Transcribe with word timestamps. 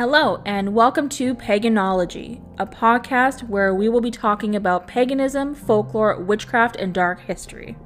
Hello, 0.00 0.40
and 0.46 0.72
welcome 0.72 1.10
to 1.10 1.34
Paganology, 1.34 2.42
a 2.58 2.64
podcast 2.64 3.46
where 3.46 3.74
we 3.74 3.90
will 3.90 4.00
be 4.00 4.10
talking 4.10 4.56
about 4.56 4.86
paganism, 4.86 5.54
folklore, 5.54 6.18
witchcraft, 6.22 6.76
and 6.76 6.94
dark 6.94 7.20
history. 7.20 7.76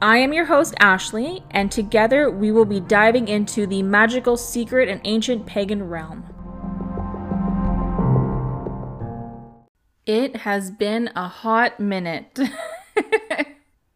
I 0.00 0.18
am 0.18 0.32
your 0.32 0.44
host, 0.44 0.76
Ashley, 0.78 1.42
and 1.50 1.68
together 1.68 2.30
we 2.30 2.52
will 2.52 2.64
be 2.64 2.78
diving 2.78 3.26
into 3.26 3.66
the 3.66 3.82
magical, 3.82 4.36
secret, 4.36 4.88
and 4.88 5.00
ancient 5.02 5.46
pagan 5.46 5.82
realm. 5.82 6.22
It 10.06 10.36
has 10.36 10.70
been 10.70 11.10
a 11.16 11.26
hot 11.26 11.80
minute. 11.80 12.38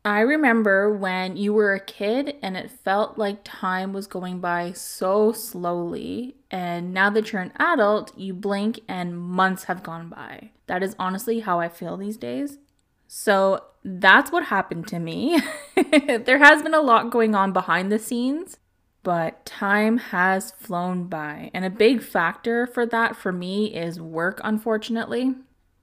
I 0.05 0.21
remember 0.21 0.93
when 0.93 1.37
you 1.37 1.53
were 1.53 1.75
a 1.75 1.81
kid 1.81 2.35
and 2.43 2.57
it 2.57 2.71
felt 2.71 3.19
like 3.19 3.45
time 3.45 3.93
was 3.93 4.09
going 4.09 4.41
by 4.41 4.73
so 4.73 5.31
slowly. 5.31 6.35
And 6.51 6.93
now 6.93 7.09
that 7.11 7.33
you're 7.33 7.43
an 7.43 7.53
adult, 7.57 8.17
you 8.19 8.35
blink 8.35 8.81
and 8.89 9.17
months 9.17 9.65
have 9.65 9.85
gone 9.85 10.09
by. 10.09 10.51
That 10.67 10.83
is 10.83 10.97
honestly 10.99 11.41
how 11.41 11.61
I 11.61 11.69
feel 11.69 11.97
these 11.97 12.17
days. 12.17 12.59
So 13.07 13.63
that's 13.85 14.33
what 14.33 14.47
happened 14.47 14.89
to 14.89 14.99
me. 14.99 15.41
there 15.77 16.39
has 16.39 16.63
been 16.63 16.75
a 16.75 16.81
lot 16.81 17.11
going 17.11 17.37
on 17.37 17.53
behind 17.53 17.93
the 17.93 17.99
scenes, 18.01 18.57
but 19.05 19.47
time 19.47 19.99
has 19.99 20.51
flown 20.51 21.05
by. 21.07 21.53
And 21.55 21.65
a 21.65 21.71
big 21.71 22.03
factor 22.03 22.67
for 22.67 22.87
that 22.87 23.15
for 23.15 23.31
me 23.31 23.73
is 23.73 24.01
work, 24.01 24.41
unfortunately. 24.43 25.35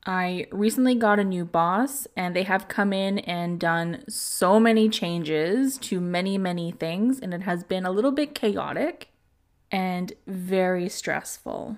I 0.09 0.47
recently 0.51 0.95
got 0.95 1.19
a 1.19 1.23
new 1.23 1.45
boss, 1.45 2.07
and 2.17 2.35
they 2.35 2.41
have 2.41 2.67
come 2.67 2.93
in 2.93 3.19
and 3.19 3.59
done 3.59 4.03
so 4.09 4.59
many 4.59 4.89
changes 4.89 5.77
to 5.77 6.01
many, 6.01 6.35
many 6.35 6.71
things, 6.71 7.19
and 7.19 7.31
it 7.31 7.43
has 7.43 7.63
been 7.63 7.85
a 7.85 7.91
little 7.91 8.09
bit 8.09 8.33
chaotic 8.33 9.09
and 9.69 10.11
very 10.25 10.89
stressful, 10.89 11.77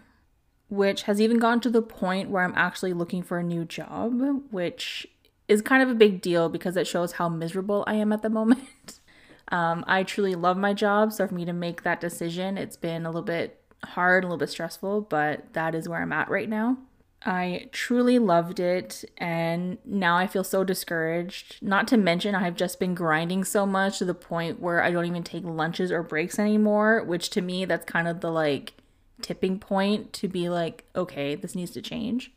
which 0.70 1.04
has 1.04 1.20
even 1.20 1.40
gone 1.40 1.60
to 1.60 1.70
the 1.70 1.82
point 1.82 2.30
where 2.30 2.46
I'm 2.46 2.54
actually 2.56 2.94
looking 2.94 3.22
for 3.22 3.38
a 3.38 3.44
new 3.44 3.66
job, 3.66 4.14
which 4.50 5.06
is 5.50 5.62
kind 5.62 5.84
of 5.84 5.90
a 5.90 5.94
big 5.94 6.22
deal 6.22 6.48
because 6.48 6.78
it 6.78 6.88
shows 6.88 7.12
how 7.12 7.28
miserable 7.28 7.84
I 7.86 7.96
am 7.96 8.14
at 8.14 8.22
the 8.22 8.30
moment. 8.30 9.02
um, 9.50 9.84
I 9.88 10.04
truly 10.04 10.36
love 10.36 10.56
my 10.56 10.74
job, 10.74 11.12
so 11.12 11.28
for 11.28 11.36
me 11.36 11.44
to 11.44 11.52
make 11.52 11.84
that 11.84 12.00
decision, 12.00 12.58
it's 12.58 12.78
been 12.78 13.06
a 13.06 13.10
little 13.10 13.24
bit 13.24 13.62
hard, 13.84 14.24
a 14.24 14.28
little 14.28 14.38
bit 14.38 14.52
stressful, 14.52 15.02
but 15.02 15.52
that 15.52 15.76
is 15.76 15.90
where 15.90 16.02
I'm 16.02 16.14
at 16.14 16.30
right 16.30 16.48
now. 16.48 16.78
I 17.24 17.70
truly 17.72 18.18
loved 18.18 18.60
it, 18.60 19.06
and 19.18 19.78
now 19.86 20.18
I 20.18 20.26
feel 20.26 20.44
so 20.44 20.64
discouraged. 20.64 21.58
Not 21.62 21.88
to 21.90 21.98
mention, 21.98 22.34
I've 22.34 22.56
just 22.56 22.80
been 22.80 22.96
grinding 22.96 23.44
so 23.44 23.66
much 23.66 24.00
to 24.00 24.06
the 24.06 24.16
point 24.16 24.60
where 24.60 24.84
I 24.84 24.92
don't 24.92 25.06
even 25.06 25.24
take 25.24 25.44
lunches 25.44 25.92
or 25.92 26.02
breaks 26.02 26.40
anymore, 26.40 27.04
which 27.04 27.30
to 27.32 27.42
me, 27.42 27.66
that's 27.66 27.86
kind 27.86 28.08
of 28.08 28.22
the 28.22 28.32
like 28.32 28.74
tipping 29.22 29.60
point 29.60 30.14
to 30.14 30.28
be 30.28 30.50
like, 30.50 30.84
okay, 30.96 31.36
this 31.36 31.56
needs 31.56 31.72
to 31.72 31.82
change. 31.82 32.32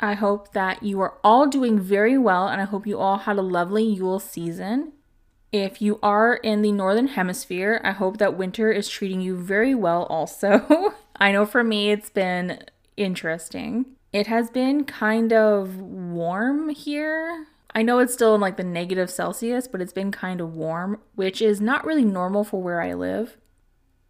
I 0.00 0.14
hope 0.14 0.52
that 0.52 0.82
you 0.82 1.00
are 1.00 1.14
all 1.24 1.46
doing 1.46 1.80
very 1.80 2.18
well, 2.18 2.48
and 2.48 2.60
I 2.60 2.64
hope 2.64 2.86
you 2.86 2.98
all 2.98 3.18
had 3.18 3.38
a 3.38 3.42
lovely 3.42 3.84
Yule 3.84 4.20
season. 4.20 4.92
If 5.50 5.80
you 5.80 5.98
are 6.02 6.36
in 6.36 6.60
the 6.60 6.72
Northern 6.72 7.08
Hemisphere, 7.08 7.80
I 7.82 7.92
hope 7.92 8.18
that 8.18 8.36
winter 8.36 8.70
is 8.70 8.88
treating 8.88 9.22
you 9.22 9.36
very 9.36 9.74
well 9.74 10.02
also. 10.04 10.94
I 11.16 11.32
know 11.32 11.46
for 11.46 11.64
me, 11.64 11.90
it's 11.90 12.10
been 12.10 12.60
interesting. 12.98 13.86
It 14.12 14.26
has 14.26 14.50
been 14.50 14.84
kind 14.84 15.32
of 15.32 15.76
warm 15.80 16.70
here. 16.70 17.46
I 17.74 17.82
know 17.82 17.98
it's 17.98 18.14
still 18.14 18.34
in 18.34 18.40
like 18.40 18.56
the 18.56 18.64
negative 18.64 19.10
Celsius, 19.10 19.68
but 19.68 19.82
it's 19.82 19.92
been 19.92 20.10
kind 20.10 20.40
of 20.40 20.54
warm, 20.54 21.00
which 21.14 21.42
is 21.42 21.60
not 21.60 21.84
really 21.84 22.04
normal 22.04 22.42
for 22.42 22.62
where 22.62 22.80
I 22.80 22.94
live. 22.94 23.36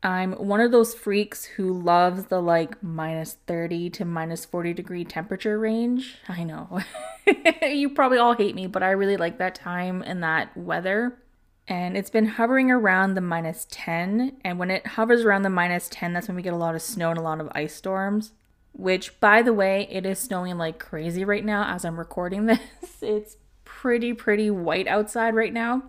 I'm 0.00 0.34
one 0.34 0.60
of 0.60 0.70
those 0.70 0.94
freaks 0.94 1.44
who 1.44 1.72
loves 1.72 2.26
the 2.26 2.41
like 2.41 2.81
minus 2.81 3.38
30 3.48 3.91
to 3.91 4.04
minus 4.04 4.44
40 4.44 4.72
degree 4.72 5.04
temperature 5.04 5.59
range. 5.59 6.19
I 6.28 6.44
know. 6.44 6.80
you 7.62 7.91
probably 7.91 8.19
all 8.19 8.34
hate 8.34 8.54
me, 8.54 8.69
but 8.69 8.84
I 8.84 8.91
really 8.91 9.16
like 9.16 9.38
that 9.38 9.56
time 9.56 10.03
and 10.06 10.22
that 10.22 10.56
weather. 10.56 11.19
And 11.66 11.97
it's 11.97 12.10
been 12.10 12.26
hovering 12.26 12.70
around 12.70 13.15
the 13.15 13.20
minus 13.20 13.66
10. 13.70 14.36
And 14.44 14.60
when 14.60 14.70
it 14.70 14.86
hovers 14.86 15.25
around 15.25 15.42
the 15.42 15.50
minus 15.50 15.88
10, 15.91 16.12
that's 16.12 16.28
when 16.28 16.36
we 16.36 16.42
get 16.42 16.53
a 16.53 16.56
lot 16.56 16.76
of 16.76 16.82
snow 16.82 17.10
and 17.10 17.19
a 17.19 17.22
lot 17.22 17.41
of 17.41 17.48
ice 17.53 17.75
storms 17.75 18.32
which 18.72 19.18
by 19.20 19.42
the 19.42 19.52
way, 19.52 19.88
it 19.90 20.06
is 20.06 20.18
snowing 20.18 20.58
like 20.58 20.78
crazy 20.78 21.24
right 21.24 21.44
now 21.44 21.74
as 21.74 21.84
I'm 21.84 21.98
recording 21.98 22.46
this. 22.46 22.60
It's 23.00 23.36
pretty, 23.64 24.12
pretty 24.12 24.50
white 24.50 24.86
outside 24.86 25.34
right 25.34 25.52
now. 25.52 25.82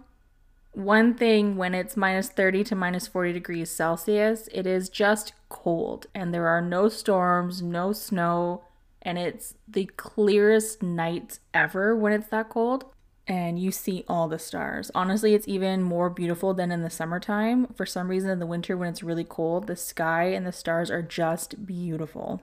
One 0.74 1.16
thing 1.16 1.56
when 1.56 1.74
it's 1.74 1.98
minus 1.98 2.30
30 2.30 2.64
to 2.66 2.76
minus 2.76 3.08
40 3.08 3.34
degrees 3.34 3.72
Celsius, 3.72 4.48
it 4.52 4.68
is 4.68 4.88
just 4.88 5.34
cold 5.50 6.08
and 6.14 6.34
there 6.34 6.48
are 6.48 6.62
no 6.62 6.90
storms, 6.90 7.62
no 7.62 7.92
snow, 7.92 8.64
and 9.02 9.18
it's 9.18 9.56
the 9.68 9.86
clearest 9.98 10.84
nights 10.84 11.40
ever 11.54 11.96
when 11.96 12.14
it's 12.14 12.28
that 12.28 12.50
cold. 12.50 12.86
And 13.28 13.60
you 13.60 13.72
see 13.72 14.04
all 14.08 14.28
the 14.28 14.40
stars. 14.40 14.90
Honestly, 14.96 15.36
it's 15.36 15.48
even 15.48 15.84
more 15.84 16.10
beautiful 16.10 16.56
than 16.56 16.72
in 16.72 16.82
the 16.82 16.90
summertime. 16.90 17.68
For 17.76 17.86
some 17.86 18.08
reason, 18.08 18.32
in 18.32 18.40
the 18.40 18.48
winter, 18.48 18.76
when 18.76 18.90
it's 18.90 19.04
really 19.04 19.24
cold, 19.24 19.68
the 19.68 19.76
sky 19.76 20.26
and 20.26 20.48
the 20.48 20.52
stars 20.52 20.90
are 20.90 21.04
just 21.04 21.68
beautiful. 21.68 22.42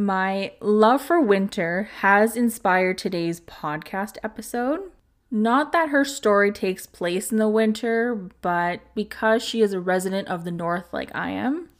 My 0.00 0.52
love 0.60 1.02
for 1.02 1.20
winter 1.20 1.90
has 2.02 2.36
inspired 2.36 2.98
today's 2.98 3.40
podcast 3.40 4.16
episode. 4.22 4.92
Not 5.28 5.72
that 5.72 5.88
her 5.88 6.04
story 6.04 6.52
takes 6.52 6.86
place 6.86 7.32
in 7.32 7.38
the 7.38 7.48
winter, 7.48 8.14
but 8.40 8.80
because 8.94 9.42
she 9.42 9.60
is 9.60 9.72
a 9.72 9.80
resident 9.80 10.28
of 10.28 10.44
the 10.44 10.52
north 10.52 10.92
like 10.92 11.10
I 11.16 11.30
am. 11.30 11.70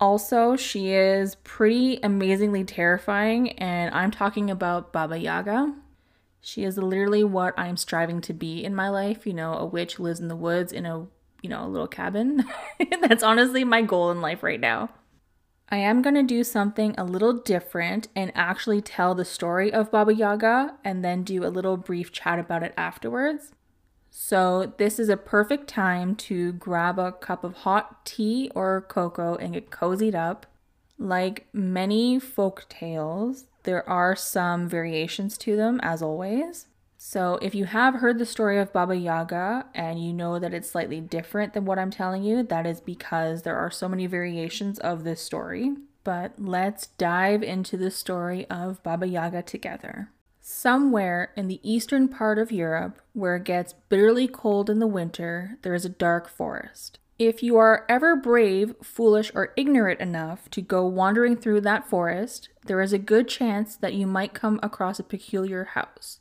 Also, 0.00 0.56
she 0.56 0.92
is 0.92 1.34
pretty 1.44 2.00
amazingly 2.02 2.64
terrifying, 2.64 3.50
and 3.58 3.94
I'm 3.94 4.10
talking 4.10 4.50
about 4.50 4.90
Baba 4.90 5.18
Yaga. 5.18 5.74
She 6.40 6.64
is 6.64 6.78
literally 6.78 7.24
what 7.24 7.52
I'm 7.58 7.76
striving 7.76 8.22
to 8.22 8.32
be 8.32 8.64
in 8.64 8.74
my 8.74 8.88
life. 8.88 9.26
You 9.26 9.34
know, 9.34 9.52
a 9.52 9.66
witch 9.66 10.00
lives 10.00 10.18
in 10.18 10.28
the 10.28 10.34
woods 10.34 10.72
in 10.72 10.86
a, 10.86 11.06
you 11.42 11.50
know, 11.50 11.66
a 11.66 11.68
little 11.68 11.88
cabin. 11.88 12.46
That's 13.02 13.22
honestly 13.22 13.64
my 13.64 13.82
goal 13.82 14.10
in 14.10 14.22
life 14.22 14.42
right 14.42 14.60
now. 14.60 14.88
I 15.68 15.78
am 15.78 16.02
going 16.02 16.14
to 16.14 16.22
do 16.22 16.44
something 16.44 16.94
a 16.96 17.04
little 17.04 17.32
different 17.32 18.08
and 18.14 18.30
actually 18.34 18.80
tell 18.80 19.14
the 19.14 19.24
story 19.24 19.72
of 19.72 19.90
Baba 19.90 20.14
Yaga 20.14 20.76
and 20.84 21.04
then 21.04 21.22
do 21.22 21.44
a 21.44 21.48
little 21.48 21.76
brief 21.76 22.12
chat 22.12 22.38
about 22.38 22.62
it 22.62 22.74
afterwards. 22.76 23.52
So, 24.10 24.72
this 24.76 25.00
is 25.00 25.08
a 25.08 25.16
perfect 25.16 25.66
time 25.66 26.14
to 26.16 26.52
grab 26.52 27.00
a 27.00 27.10
cup 27.10 27.42
of 27.42 27.54
hot 27.54 28.04
tea 28.04 28.50
or 28.54 28.82
cocoa 28.82 29.34
and 29.34 29.54
get 29.54 29.70
cozied 29.70 30.14
up. 30.14 30.46
Like 30.98 31.48
many 31.52 32.20
folk 32.20 32.66
tales, 32.68 33.46
there 33.64 33.88
are 33.88 34.14
some 34.14 34.68
variations 34.68 35.36
to 35.38 35.56
them, 35.56 35.80
as 35.82 36.00
always. 36.00 36.66
So, 37.06 37.38
if 37.42 37.54
you 37.54 37.66
have 37.66 37.96
heard 37.96 38.18
the 38.18 38.24
story 38.24 38.58
of 38.58 38.72
Baba 38.72 38.96
Yaga 38.96 39.66
and 39.74 40.02
you 40.02 40.14
know 40.14 40.38
that 40.38 40.54
it's 40.54 40.70
slightly 40.70 41.02
different 41.02 41.52
than 41.52 41.66
what 41.66 41.78
I'm 41.78 41.90
telling 41.90 42.24
you, 42.24 42.42
that 42.44 42.66
is 42.66 42.80
because 42.80 43.42
there 43.42 43.58
are 43.58 43.70
so 43.70 43.90
many 43.90 44.06
variations 44.06 44.78
of 44.78 45.04
this 45.04 45.20
story. 45.20 45.72
But 46.02 46.32
let's 46.38 46.86
dive 46.86 47.42
into 47.42 47.76
the 47.76 47.90
story 47.90 48.46
of 48.48 48.82
Baba 48.82 49.06
Yaga 49.06 49.42
together. 49.42 50.12
Somewhere 50.40 51.30
in 51.36 51.46
the 51.46 51.60
eastern 51.62 52.08
part 52.08 52.38
of 52.38 52.50
Europe, 52.50 53.02
where 53.12 53.36
it 53.36 53.44
gets 53.44 53.74
bitterly 53.90 54.26
cold 54.26 54.70
in 54.70 54.78
the 54.78 54.86
winter, 54.86 55.58
there 55.60 55.74
is 55.74 55.84
a 55.84 55.90
dark 55.90 56.26
forest. 56.26 57.00
If 57.18 57.42
you 57.42 57.58
are 57.58 57.84
ever 57.86 58.16
brave, 58.16 58.76
foolish, 58.82 59.30
or 59.34 59.52
ignorant 59.58 60.00
enough 60.00 60.50
to 60.52 60.62
go 60.62 60.86
wandering 60.86 61.36
through 61.36 61.60
that 61.60 61.86
forest, 61.86 62.48
there 62.64 62.80
is 62.80 62.94
a 62.94 62.98
good 62.98 63.28
chance 63.28 63.76
that 63.76 63.92
you 63.92 64.06
might 64.06 64.32
come 64.32 64.58
across 64.62 64.98
a 64.98 65.04
peculiar 65.04 65.64
house. 65.64 66.20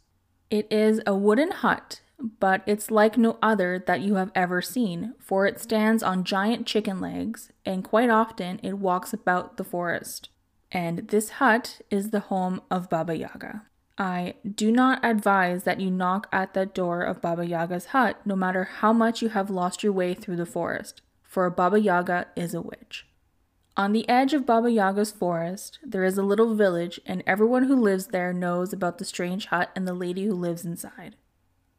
It 0.50 0.72
is 0.72 1.01
a 1.06 1.16
wooden 1.16 1.51
hut, 1.51 2.01
but 2.40 2.62
it's 2.66 2.92
like 2.92 3.18
no 3.18 3.38
other 3.42 3.84
that 3.86 4.01
you 4.01 4.16
have 4.16 4.31
ever 4.36 4.62
seen, 4.62 5.13
for 5.19 5.45
it 5.45 5.60
stands 5.60 6.04
on 6.04 6.24
giant 6.24 6.68
chicken 6.68 7.01
legs, 7.01 7.51
and 7.66 7.84
quite 7.84 8.10
often 8.10 8.60
it 8.63 8.78
walks 8.78 9.13
about 9.13 9.57
the 9.57 9.63
forest. 9.63 10.30
And 10.72 11.07
this 11.10 11.30
hut 11.31 11.81
is 11.90 12.10
the 12.10 12.22
home 12.22 12.62
of 12.72 12.90
Baba 12.90 13.18
Yaga. 13.18 13.63
I 13.98 14.36
do 14.56 14.72
not 14.72 15.04
advise 15.04 15.66
that 15.66 15.80
you 15.80 15.92
knock 15.92 16.28
at 16.31 16.54
the 16.54 16.66
door 16.66 17.04
of 17.04 17.22
Baba 17.22 17.46
Yaga's 17.46 17.88
hut, 17.88 18.19
no 18.25 18.36
matter 18.36 18.63
how 18.63 18.92
much 18.92 19.22
you 19.22 19.30
have 19.30 19.51
lost 19.51 19.84
your 19.84 19.94
way 19.94 20.13
through 20.13 20.38
the 20.38 20.46
forest, 20.48 21.01
for 21.22 21.48
Baba 21.50 21.80
Yaga 21.80 22.28
is 22.36 22.54
a 22.54 22.62
witch. 22.62 23.06
On 23.75 23.92
the 23.92 24.08
edge 24.08 24.36
of 24.36 24.46
Baba 24.46 24.70
Yaga's 24.70 25.12
forest, 25.12 25.80
there 25.84 26.04
is 26.04 26.16
a 26.16 26.24
little 26.24 26.54
village, 26.54 27.00
and 27.08 27.24
everyone 27.25 27.64
who 27.64 27.75
lives 27.75 28.08
there 28.08 28.31
knows 28.31 28.72
about 28.72 29.00
the 29.00 29.06
strange 29.06 29.48
hut 29.48 29.72
and 29.75 29.88
the 29.88 29.96
lady 29.96 30.25
who 30.25 30.36
lives 30.36 30.64
inside. 30.64 31.16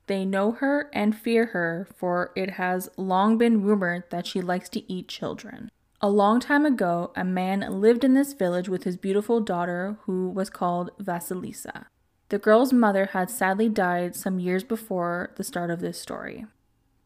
They 0.08 0.24
know 0.24 0.50
her 0.50 0.90
and 0.92 1.16
fear 1.16 1.46
her, 1.46 1.86
for 1.96 2.32
it 2.34 2.50
has 2.50 2.90
long 2.96 3.38
been 3.38 3.62
rumored 3.62 4.10
that 4.10 4.26
she 4.26 4.40
likes 4.40 4.68
to 4.70 4.92
eat 4.92 5.06
children. 5.06 5.70
A 6.00 6.10
long 6.10 6.40
time 6.40 6.66
ago, 6.66 7.12
a 7.14 7.24
man 7.24 7.60
lived 7.80 8.02
in 8.02 8.14
this 8.14 8.32
village 8.32 8.68
with 8.68 8.82
his 8.82 8.96
beautiful 8.96 9.40
daughter, 9.40 9.96
who 10.02 10.28
was 10.28 10.50
called 10.50 10.90
Vasilisa. 10.98 11.86
The 12.28 12.40
girl's 12.40 12.72
mother 12.72 13.10
had 13.12 13.30
sadly 13.30 13.68
died 13.68 14.16
some 14.16 14.40
years 14.40 14.64
before 14.64 15.30
the 15.36 15.44
start 15.44 15.70
of 15.70 15.78
this 15.78 16.00
story. 16.00 16.44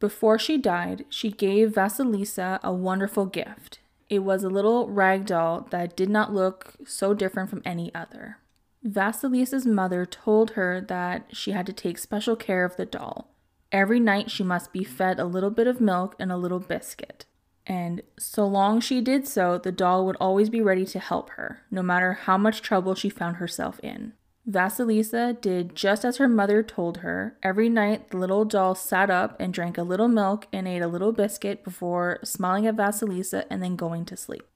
Before 0.01 0.39
she 0.39 0.57
died, 0.57 1.05
she 1.11 1.31
gave 1.31 1.75
Vasilisa 1.75 2.59
a 2.63 2.73
wonderful 2.73 3.27
gift 3.27 3.81
It 4.09 4.21
was 4.21 4.43
a 4.43 4.49
little 4.49 4.89
rag 4.89 5.27
doll 5.27 5.67
that 5.71 5.97
did 5.97 6.09
not 6.09 6.33
look 6.33 6.75
so 6.87 7.15
different 7.15 7.51
from 7.51 7.63
any 7.65 7.95
other. 7.95 8.39
Vasilisa's 8.85 9.67
mother 9.67 10.07
told 10.07 10.53
her 10.53 10.81
that 10.81 11.27
she 11.33 11.53
had 11.53 11.67
to 11.67 11.73
take 11.73 11.99
special 11.99 12.37
care 12.37 12.65
of 12.65 12.77
the 12.77 12.87
doll. 12.87 13.35
Every 13.71 14.01
night 14.01 14.31
she 14.31 14.43
must 14.43 14.73
be 14.73 14.85
fed 14.85 15.19
a 15.19 15.27
little 15.27 15.51
bit 15.51 15.67
of 15.67 15.81
milk 15.81 16.15
and 16.19 16.33
a 16.33 16.37
little 16.37 16.61
biscuit. 16.61 17.27
And 17.67 18.01
so 18.19 18.47
long 18.47 18.81
she 18.81 19.03
did 19.03 19.29
so, 19.29 19.59
the 19.59 19.73
doll 19.73 20.07
would 20.07 20.17
always 20.17 20.49
be 20.49 20.63
ready 20.63 20.87
to 20.87 20.99
help 20.99 21.31
her, 21.31 21.61
no 21.71 21.83
matter 21.83 22.15
how 22.15 22.39
much 22.39 22.63
trouble 22.63 22.95
she 22.95 23.11
found 23.11 23.37
herself 23.37 23.79
in. 23.83 24.15
Vasilisa 24.49 25.39
did 25.41 25.75
just 25.75 26.05
as 26.05 26.17
her 26.17 26.29
mother 26.29 26.63
told 26.63 26.99
her. 26.99 27.37
Every 27.43 27.69
night, 27.69 28.11
the 28.11 28.17
little 28.17 28.45
doll 28.45 28.75
sat 28.75 29.11
up 29.11 29.39
and 29.39 29.53
drank 29.53 29.77
a 29.77 29.83
little 29.83 30.09
milk 30.09 30.47
and 30.53 30.67
ate 30.67 30.81
a 30.81 30.89
little 30.89 31.13
biscuit 31.13 31.63
before 31.63 32.21
smiling 32.25 32.67
at 32.67 32.77
Vasilisa 32.77 33.45
and 33.51 33.63
then 33.63 33.77
going 33.77 34.05
to 34.07 34.17
sleep. 34.17 34.47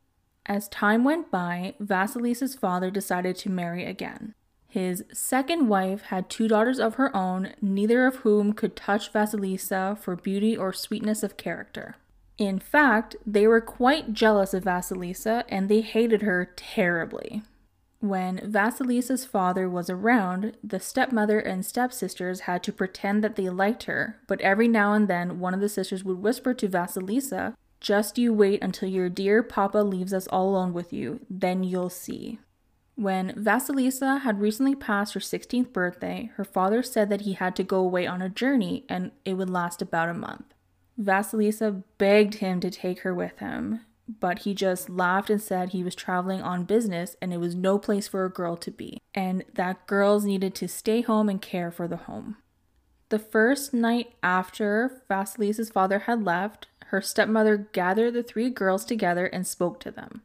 As 0.47 0.69
time 0.69 1.05
went 1.05 1.31
by, 1.31 1.75
Vasilisa's 1.81 2.55
father 2.55 2.91
decided 2.91 3.37
to 3.37 3.51
marry 3.51 3.85
again. 3.85 4.35
His 4.67 5.05
second 5.13 5.69
wife 5.69 6.03
had 6.05 6.31
two 6.31 6.49
daughters 6.49 6.81
of 6.81 6.95
her 6.95 7.15
own, 7.15 7.53
neither 7.61 8.07
of 8.07 8.17
whom 8.17 8.55
could 8.55 8.75
touch 8.75 9.13
Vasilisa 9.13 9.99
for 9.99 10.17
beauty 10.17 10.57
or 10.57 10.73
sweetness 10.73 11.23
of 11.23 11.37
character. 11.37 11.97
In 12.39 12.59
fact, 12.59 13.15
they 13.27 13.47
were 13.47 13.61
quite 13.61 14.15
jealous 14.15 14.55
of 14.55 14.65
Vasilisa 14.65 15.45
and 15.51 15.69
they 15.69 15.83
hated 15.83 16.23
her 16.23 16.51
terribly. 16.57 17.43
When 18.03 18.39
Vasilisa's 18.39 19.25
father 19.25 19.69
was 19.69 19.89
around, 19.89 20.57
the 20.65 20.81
stepmother 20.81 21.39
and 21.39 21.65
stepsisters 21.65 22.41
had 22.41 22.65
to 22.65 22.73
pretend 22.73 23.23
that 23.23 23.37
they 23.37 23.49
liked 23.49 23.85
her, 23.85 24.17
but 24.27 24.41
every 24.41 24.67
now 24.67 24.93
and 24.93 25.07
then 25.07 25.39
one 25.39 25.55
of 25.55 25.61
the 25.61 25.69
sisters 25.69 26.03
would 26.03 26.21
whisper 26.21 26.53
to 26.53 26.69
Vasilisa, 26.69 27.55
Just 27.79 28.19
you 28.19 28.35
wait 28.35 28.61
until 28.61 28.89
your 28.89 29.09
dear 29.09 29.45
papa 29.45 29.79
leaves 29.79 30.13
us 30.13 30.27
all 30.27 30.49
alone 30.49 30.73
with 30.73 30.93
you, 30.93 31.21
then 31.31 31.63
you'll 31.63 31.91
see. 31.91 32.41
When 32.97 33.35
Vasilisa 33.37 34.23
had 34.23 34.41
recently 34.41 34.75
passed 34.75 35.15
her 35.15 35.21
16th 35.21 35.73
birthday, 35.73 36.33
her 36.35 36.45
father 36.45 36.83
said 36.83 37.09
that 37.11 37.21
he 37.21 37.35
had 37.35 37.55
to 37.55 37.63
go 37.63 37.79
away 37.79 38.09
on 38.09 38.21
a 38.21 38.29
journey 38.29 38.85
and 38.89 39.13
it 39.25 39.35
would 39.35 39.49
last 39.49 39.81
about 39.81 40.09
a 40.09 40.15
month. 40.15 40.53
Vasilisa 41.01 41.85
begged 41.99 42.35
him 42.35 42.59
to 42.59 42.71
take 42.71 43.03
her 43.03 43.15
with 43.15 43.39
him, 43.39 43.83
but 44.21 44.41
he 44.41 44.55
just 44.55 44.91
laughed 44.91 45.31
and 45.31 45.41
said 45.41 45.71
he 45.71 45.85
was 45.85 45.95
traveling 45.95 46.43
on 46.43 46.65
business 46.65 47.17
and 47.21 47.33
it 47.33 47.39
was 47.39 47.55
no 47.55 47.79
place 47.79 48.09
for 48.09 48.25
a 48.25 48.31
girl 48.31 48.57
to 48.57 48.71
be, 48.71 48.99
and 49.15 49.45
that 49.55 49.87
girls 49.87 50.25
needed 50.25 50.55
to 50.57 50.69
stay 50.69 51.01
home 51.01 51.29
and 51.29 51.41
care 51.41 51.71
for 51.71 51.87
the 51.87 51.97
home. 51.97 52.37
The 53.09 53.19
first 53.19 53.75
night 53.75 54.15
after 54.23 55.03
Vasilisa's 55.09 55.71
father 55.71 56.01
had 56.01 56.25
left, 56.25 56.69
her 56.87 57.03
stepmother 57.03 57.57
gathered 57.57 58.15
the 58.15 58.23
three 58.23 58.51
girls 58.51 58.85
together 58.85 59.27
and 59.27 59.47
spoke 59.47 59.81
to 59.81 59.91
them. 59.91 60.23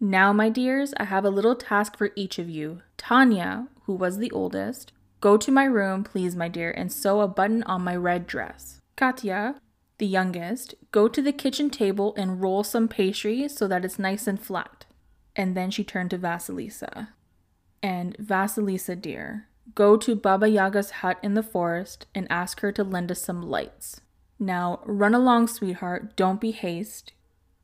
Now, 0.00 0.32
my 0.32 0.48
dears, 0.48 0.92
I 0.98 1.04
have 1.04 1.24
a 1.24 1.30
little 1.30 1.56
task 1.56 1.96
for 1.96 2.10
each 2.16 2.38
of 2.38 2.50
you. 2.50 2.82
Tanya, 2.96 3.68
who 3.84 3.94
was 3.94 4.18
the 4.18 4.30
oldest, 4.30 4.92
go 5.20 5.36
to 5.36 5.50
my 5.50 5.64
room, 5.64 6.04
please, 6.04 6.36
my 6.36 6.48
dear, 6.48 6.70
and 6.70 6.92
sew 6.92 7.20
a 7.20 7.28
button 7.28 7.62
on 7.62 7.82
my 7.82 7.96
red 7.96 8.26
dress. 8.26 8.80
Katya, 8.96 9.56
the 9.98 10.06
youngest, 10.06 10.74
go 10.92 11.08
to 11.08 11.22
the 11.22 11.32
kitchen 11.32 11.70
table 11.70 12.14
and 12.16 12.40
roll 12.40 12.62
some 12.62 12.88
pastry 12.88 13.48
so 13.48 13.66
that 13.68 13.84
it's 13.84 13.98
nice 13.98 14.26
and 14.26 14.40
flat. 14.40 14.84
And 15.34 15.56
then 15.56 15.70
she 15.70 15.84
turned 15.84 16.10
to 16.10 16.18
Vasilisa. 16.18 17.08
And 17.82 18.16
Vasilisa, 18.18 19.00
dear, 19.00 19.48
go 19.74 19.96
to 19.96 20.14
Baba 20.14 20.48
Yaga's 20.48 20.90
hut 20.90 21.18
in 21.22 21.34
the 21.34 21.42
forest 21.42 22.06
and 22.14 22.26
ask 22.30 22.60
her 22.60 22.72
to 22.72 22.84
lend 22.84 23.10
us 23.10 23.20
some 23.20 23.42
lights. 23.42 24.00
Now, 24.38 24.80
run 24.84 25.14
along, 25.14 25.48
sweetheart. 25.48 26.16
Don't 26.16 26.40
be 26.40 26.50
haste. 26.50 27.12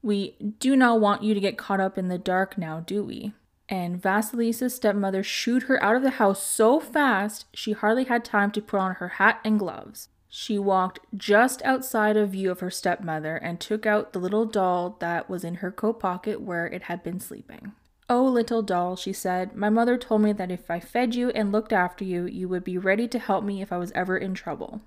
We 0.03 0.37
do 0.59 0.75
not 0.75 1.01
want 1.01 1.23
you 1.23 1.35
to 1.35 1.41
get 1.41 1.59
caught 1.59 1.81
up 1.81 1.97
in 1.97 2.09
the 2.09 2.19
dark 2.19 2.57
now, 2.57 2.81
do 2.81 3.05
we? 3.05 3.33
And 3.69 4.01
Vasilisa's 4.01 4.75
stepmother 4.75 5.23
shooed 5.23 5.65
her 5.65 5.83
out 5.83 5.97
of 5.97 6.03
the 6.03 6.11
house 6.11 6.43
so 6.43 6.81
fast 6.81 7.47
she 7.55 7.73
hardly 7.73 8.05
had 8.05 8.25
time 8.25 8.51
to 8.53 8.61
put 8.61 8.81
on 8.81 8.97
her 8.97 9.09
hat 9.09 9.41
and 9.45 9.59
gloves. 9.59 10.09
She 10.35 10.59
walked 10.59 11.01
just 11.15 11.61
outside 11.63 12.17
of 12.17 12.31
view 12.31 12.51
of 12.51 12.61
her 12.61 12.71
stepmother 12.71 13.37
and 13.37 13.61
took 13.61 13.85
out 13.85 14.15
the 14.15 14.19
little 14.19 14.47
doll 14.47 14.97
that 15.01 15.29
was 15.29 15.45
in 15.45 15.57
her 15.57 15.71
coat 15.71 16.01
pocket 16.01 16.41
where 16.41 16.67
it 16.67 16.85
had 16.85 17.03
been 17.03 17.21
sleeping. 17.21 17.73
Oh, 18.09 18.25
little 18.25 18.63
doll, 18.63 18.97
she 18.97 19.13
said, 19.13 19.55
my 19.55 19.69
mother 19.69 19.99
told 19.99 20.23
me 20.23 20.33
that 20.33 20.51
if 20.51 20.71
I 20.71 20.81
fed 20.81 21.15
you 21.15 21.29
and 21.31 21.53
looked 21.53 21.71
after 21.71 22.03
you, 22.03 22.25
you 22.25 22.49
would 22.49 22.65
be 22.65 22.79
ready 22.79 23.07
to 23.09 23.19
help 23.19 23.45
me 23.45 23.61
if 23.61 23.71
I 23.71 23.77
was 23.77 23.93
ever 23.93 24.17
in 24.17 24.33
trouble. 24.33 24.81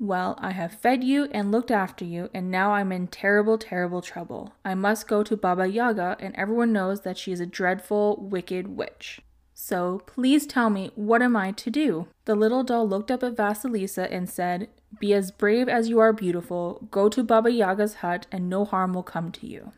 Well, 0.00 0.36
I 0.38 0.52
have 0.52 0.72
fed 0.72 1.04
you 1.04 1.28
and 1.32 1.52
looked 1.52 1.70
after 1.70 2.06
you, 2.06 2.30
and 2.32 2.50
now 2.50 2.70
I'm 2.70 2.90
in 2.90 3.08
terrible, 3.08 3.58
terrible 3.58 4.00
trouble. 4.00 4.54
I 4.64 4.74
must 4.74 5.06
go 5.06 5.22
to 5.22 5.36
Baba 5.36 5.66
Yaga, 5.66 6.16
and 6.18 6.34
everyone 6.34 6.72
knows 6.72 7.02
that 7.02 7.18
she 7.18 7.30
is 7.30 7.40
a 7.40 7.46
dreadful, 7.46 8.16
wicked 8.16 8.68
witch. 8.68 9.20
So 9.52 10.02
please 10.06 10.46
tell 10.46 10.70
me, 10.70 10.92
what 10.94 11.20
am 11.20 11.36
I 11.36 11.50
to 11.52 11.70
do? 11.70 12.06
The 12.24 12.36
little 12.36 12.62
doll 12.62 12.88
looked 12.88 13.10
up 13.10 13.22
at 13.22 13.34
Vasilisa 13.36 14.08
and 14.10 14.30
said, 14.30 14.68
Be 14.98 15.12
as 15.14 15.30
brave 15.30 15.68
as 15.68 15.88
you 15.88 15.98
are 15.98 16.12
beautiful. 16.12 16.88
Go 16.90 17.08
to 17.08 17.22
Baba 17.22 17.50
Yaga's 17.50 17.94
hut, 17.96 18.26
and 18.32 18.48
no 18.48 18.64
harm 18.64 18.94
will 18.94 19.02
come 19.02 19.30
to 19.32 19.46
you. 19.46 19.72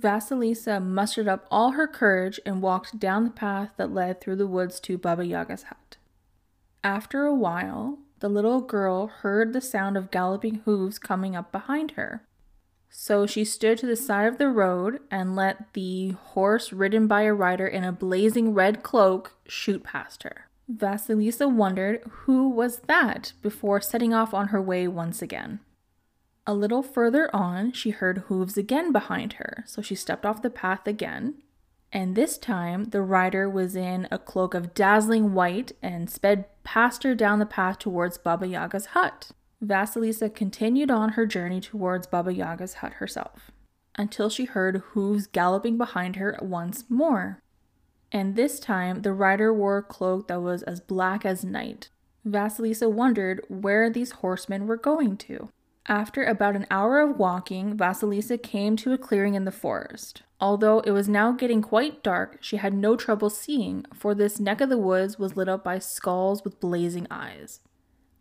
Vasilisa 0.00 0.82
mustered 0.82 1.28
up 1.28 1.46
all 1.50 1.72
her 1.72 1.86
courage 1.86 2.40
and 2.44 2.62
walked 2.62 2.98
down 2.98 3.24
the 3.24 3.30
path 3.30 3.70
that 3.76 3.92
led 3.92 4.20
through 4.20 4.36
the 4.36 4.46
woods 4.46 4.80
to 4.80 4.98
Baba 4.98 5.24
Yaga's 5.24 5.64
hut. 5.64 5.96
After 6.82 7.24
a 7.24 7.34
while, 7.34 7.98
the 8.20 8.28
little 8.28 8.60
girl 8.60 9.06
heard 9.06 9.52
the 9.52 9.60
sound 9.60 9.96
of 9.96 10.10
galloping 10.10 10.56
hooves 10.64 10.98
coming 10.98 11.36
up 11.36 11.52
behind 11.52 11.92
her. 11.92 12.26
So 12.90 13.26
she 13.26 13.44
stood 13.44 13.78
to 13.78 13.86
the 13.86 13.96
side 13.96 14.26
of 14.26 14.38
the 14.38 14.48
road 14.48 15.00
and 15.10 15.34
let 15.34 15.72
the 15.72 16.10
horse 16.10 16.72
ridden 16.72 17.06
by 17.06 17.22
a 17.22 17.34
rider 17.34 17.66
in 17.66 17.84
a 17.84 17.92
blazing 17.92 18.54
red 18.54 18.82
cloak 18.82 19.36
shoot 19.48 19.82
past 19.82 20.22
her. 20.22 20.43
Vasilisa 20.72 21.50
wondered 21.50 22.02
who 22.10 22.48
was 22.48 22.80
that 22.80 23.32
before 23.42 23.80
setting 23.80 24.14
off 24.14 24.32
on 24.32 24.48
her 24.48 24.62
way 24.62 24.88
once 24.88 25.20
again. 25.20 25.60
A 26.46 26.54
little 26.54 26.82
further 26.82 27.34
on, 27.34 27.72
she 27.72 27.90
heard 27.90 28.24
hooves 28.28 28.56
again 28.56 28.92
behind 28.92 29.34
her, 29.34 29.64
so 29.66 29.80
she 29.80 29.94
stepped 29.94 30.26
off 30.26 30.42
the 30.42 30.50
path 30.50 30.86
again. 30.86 31.34
And 31.92 32.16
this 32.16 32.36
time, 32.38 32.86
the 32.86 33.02
rider 33.02 33.48
was 33.48 33.76
in 33.76 34.08
a 34.10 34.18
cloak 34.18 34.52
of 34.52 34.74
dazzling 34.74 35.32
white 35.32 35.72
and 35.80 36.10
sped 36.10 36.46
past 36.64 37.02
her 37.04 37.14
down 37.14 37.38
the 37.38 37.46
path 37.46 37.78
towards 37.78 38.18
Baba 38.18 38.46
Yaga's 38.46 38.86
hut. 38.86 39.30
Vasilisa 39.62 40.34
continued 40.34 40.90
on 40.90 41.10
her 41.10 41.24
journey 41.24 41.60
towards 41.60 42.06
Baba 42.06 42.34
Yaga's 42.34 42.74
hut 42.74 42.94
herself, 42.94 43.50
until 43.96 44.28
she 44.28 44.44
heard 44.44 44.82
hooves 44.92 45.26
galloping 45.26 45.78
behind 45.78 46.16
her 46.16 46.36
once 46.42 46.84
more. 46.88 47.38
And 48.14 48.36
this 48.36 48.60
time 48.60 49.02
the 49.02 49.12
rider 49.12 49.52
wore 49.52 49.78
a 49.78 49.82
cloak 49.82 50.28
that 50.28 50.40
was 50.40 50.62
as 50.62 50.80
black 50.80 51.26
as 51.26 51.44
night. 51.44 51.88
Vasilisa 52.24 52.88
wondered 52.88 53.44
where 53.48 53.90
these 53.90 54.12
horsemen 54.12 54.68
were 54.68 54.76
going 54.76 55.16
to. 55.16 55.50
After 55.86 56.22
about 56.24 56.54
an 56.54 56.66
hour 56.70 57.00
of 57.00 57.18
walking, 57.18 57.76
Vasilisa 57.76 58.40
came 58.40 58.76
to 58.76 58.92
a 58.92 58.98
clearing 58.98 59.34
in 59.34 59.44
the 59.44 59.50
forest. 59.50 60.22
Although 60.40 60.78
it 60.80 60.92
was 60.92 61.08
now 61.08 61.32
getting 61.32 61.60
quite 61.60 62.04
dark, 62.04 62.38
she 62.40 62.56
had 62.56 62.72
no 62.72 62.96
trouble 62.96 63.30
seeing, 63.30 63.84
for 63.92 64.14
this 64.14 64.38
neck 64.38 64.60
of 64.60 64.70
the 64.70 64.78
woods 64.78 65.18
was 65.18 65.36
lit 65.36 65.48
up 65.48 65.64
by 65.64 65.80
skulls 65.80 66.44
with 66.44 66.60
blazing 66.60 67.08
eyes. 67.10 67.60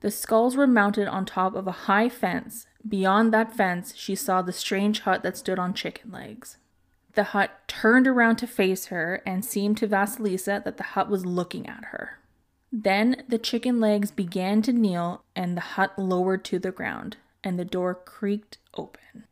The 0.02 0.12
skulls 0.12 0.58
were 0.58 0.68
mounted 0.68 1.08
on 1.08 1.26
top 1.26 1.56
of 1.56 1.68
a 1.68 1.86
high 1.88 2.10
fence. 2.10 2.66
Beyond 2.86 3.32
that 3.34 3.56
fence, 3.56 3.94
she 3.96 4.16
saw 4.16 4.42
the 4.42 4.52
strange 4.52 5.02
hut 5.02 5.22
that 5.24 5.38
stood 5.38 5.60
on 5.60 5.74
chicken 5.74 6.12
legs. 6.12 6.58
The 7.16 7.26
hut 7.26 7.52
turned 7.68 8.08
around 8.08 8.38
to 8.38 8.48
face 8.48 8.88
her 8.88 9.22
and 9.26 9.46
seemed 9.46 9.78
to 9.78 9.88
Vasilisa 9.88 10.64
that 10.64 10.78
the 10.78 10.84
hut 10.84 11.10
was 11.10 11.26
looking 11.26 11.68
at 11.68 11.86
her. 11.86 12.20
Then 12.72 13.24
the 13.28 13.38
chicken 13.38 13.80
legs 13.80 14.10
began 14.10 14.64
to 14.64 14.74
kneel 14.74 15.24
and 15.36 15.56
the 15.56 15.62
hut 15.62 15.98
lowered 15.98 16.44
to 16.46 16.58
the 16.58 16.72
ground, 16.72 17.18
and 17.44 17.60
the 17.60 17.66
door 17.66 17.94
creaked 17.94 18.58
open. 18.76 19.26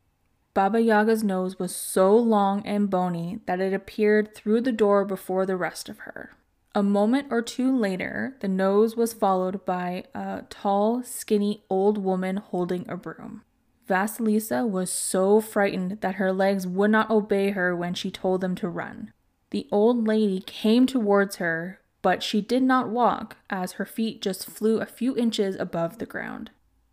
Baba 0.54 0.82
Yaga's 0.82 1.24
nose 1.24 1.58
was 1.58 1.76
so 1.76 2.16
long 2.16 2.66
and 2.66 2.90
bony 2.90 3.40
that 3.46 3.60
it 3.60 3.74
appeared 3.74 4.36
through 4.36 4.62
the 4.62 4.72
door 4.72 5.06
before 5.06 5.46
the 5.46 5.56
rest 5.56 5.90
of 5.90 6.00
her. 6.00 6.36
A 6.76 6.84
moment 6.84 7.28
or 7.32 7.42
two 7.42 7.76
later, 7.76 8.38
the 8.42 8.48
nose 8.48 8.96
was 8.96 9.14
followed 9.14 9.66
by 9.66 10.04
a 10.14 10.44
tall, 10.50 11.04
skinny 11.04 11.64
old 11.70 11.98
woman 11.98 12.38
holding 12.38 12.88
a 12.90 12.96
broom. 12.96 13.44
Vasilisa 13.88 14.68
was 14.68 14.92
so 14.92 15.42
frightened 15.42 16.00
that 16.02 16.16
her 16.16 16.32
legs 16.32 16.66
would 16.66 16.92
not 16.92 17.10
obey 17.10 17.52
her 17.52 17.76
when 17.76 17.94
she 17.94 18.12
told 18.12 18.42
them 18.42 18.56
to 18.56 18.70
run. 18.70 19.12
The 19.50 19.68
old 19.72 20.08
lady 20.08 20.42
came 20.42 20.86
towards 20.86 21.38
her, 21.38 21.80
but 22.02 22.24
she 22.24 22.42
did 22.42 22.64
not 22.64 22.90
walk, 22.90 23.38
as 23.50 23.74
her 23.74 23.86
feet 23.86 24.22
just 24.22 24.50
flew 24.50 24.80
a 24.80 24.86
few 24.86 25.16
inches 25.18 25.56
above 25.56 25.98
the 25.98 26.06
ground. 26.06 26.52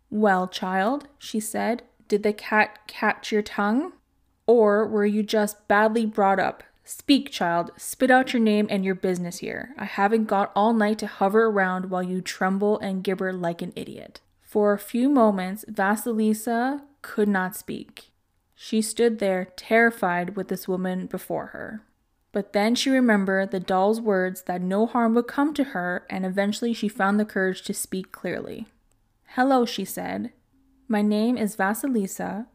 Well, 0.09 0.47
child, 0.47 1.07
she 1.17 1.39
said, 1.39 1.83
did 2.07 2.23
the 2.23 2.33
cat 2.33 2.87
catch 2.87 3.31
your 3.31 3.43
tongue? 3.43 3.93
Or 4.47 4.87
were 4.87 5.05
you 5.05 5.23
just 5.23 5.67
badly 5.67 6.05
brought 6.05 6.39
up, 6.39 6.63
Speak, 6.91 7.29
child, 7.29 7.69
spit 7.77 8.09
out 8.09 8.33
your 8.33 8.41
name 8.41 8.65
and 8.67 8.83
your 8.83 8.95
business 8.95 9.37
here. 9.37 9.75
I 9.77 9.85
haven't 9.85 10.25
got 10.25 10.51
all 10.55 10.73
night 10.73 10.97
to 10.97 11.05
hover 11.05 11.45
around 11.45 11.91
while 11.91 12.01
you 12.01 12.19
tremble 12.19 12.79
and 12.79 13.03
gibber 13.03 13.31
like 13.31 13.61
an 13.61 13.73
idiot. 13.75 14.21
For 14.49 14.73
a 14.73 14.79
few 14.79 15.09
moments, 15.09 15.63
Vasilisa 15.69 16.81
could 17.03 17.27
not 17.27 17.55
speak. 17.55 18.09
She 18.55 18.81
stood 18.81 19.19
there, 19.19 19.49
terrified 19.55 20.35
with 20.35 20.47
this 20.47 20.67
woman 20.67 21.05
before 21.05 21.47
her. 21.47 21.83
But 22.31 22.51
then 22.53 22.73
she 22.73 22.89
remembered 22.89 23.51
the 23.51 23.59
doll's 23.59 24.01
words 24.01 24.41
that 24.47 24.63
no 24.63 24.87
harm 24.87 25.13
would 25.13 25.27
come 25.27 25.53
to 25.53 25.65
her, 25.65 26.03
and 26.09 26.25
eventually 26.25 26.73
she 26.73 26.87
found 26.87 27.19
the 27.19 27.25
courage 27.25 27.61
to 27.61 27.75
speak 27.75 28.11
clearly. 28.11 28.65
Hello, 29.35 29.67
she 29.67 29.85
said. 29.85 30.31
My 30.87 31.03
name 31.03 31.37
is 31.37 31.55
Vasilisa, 31.55 32.47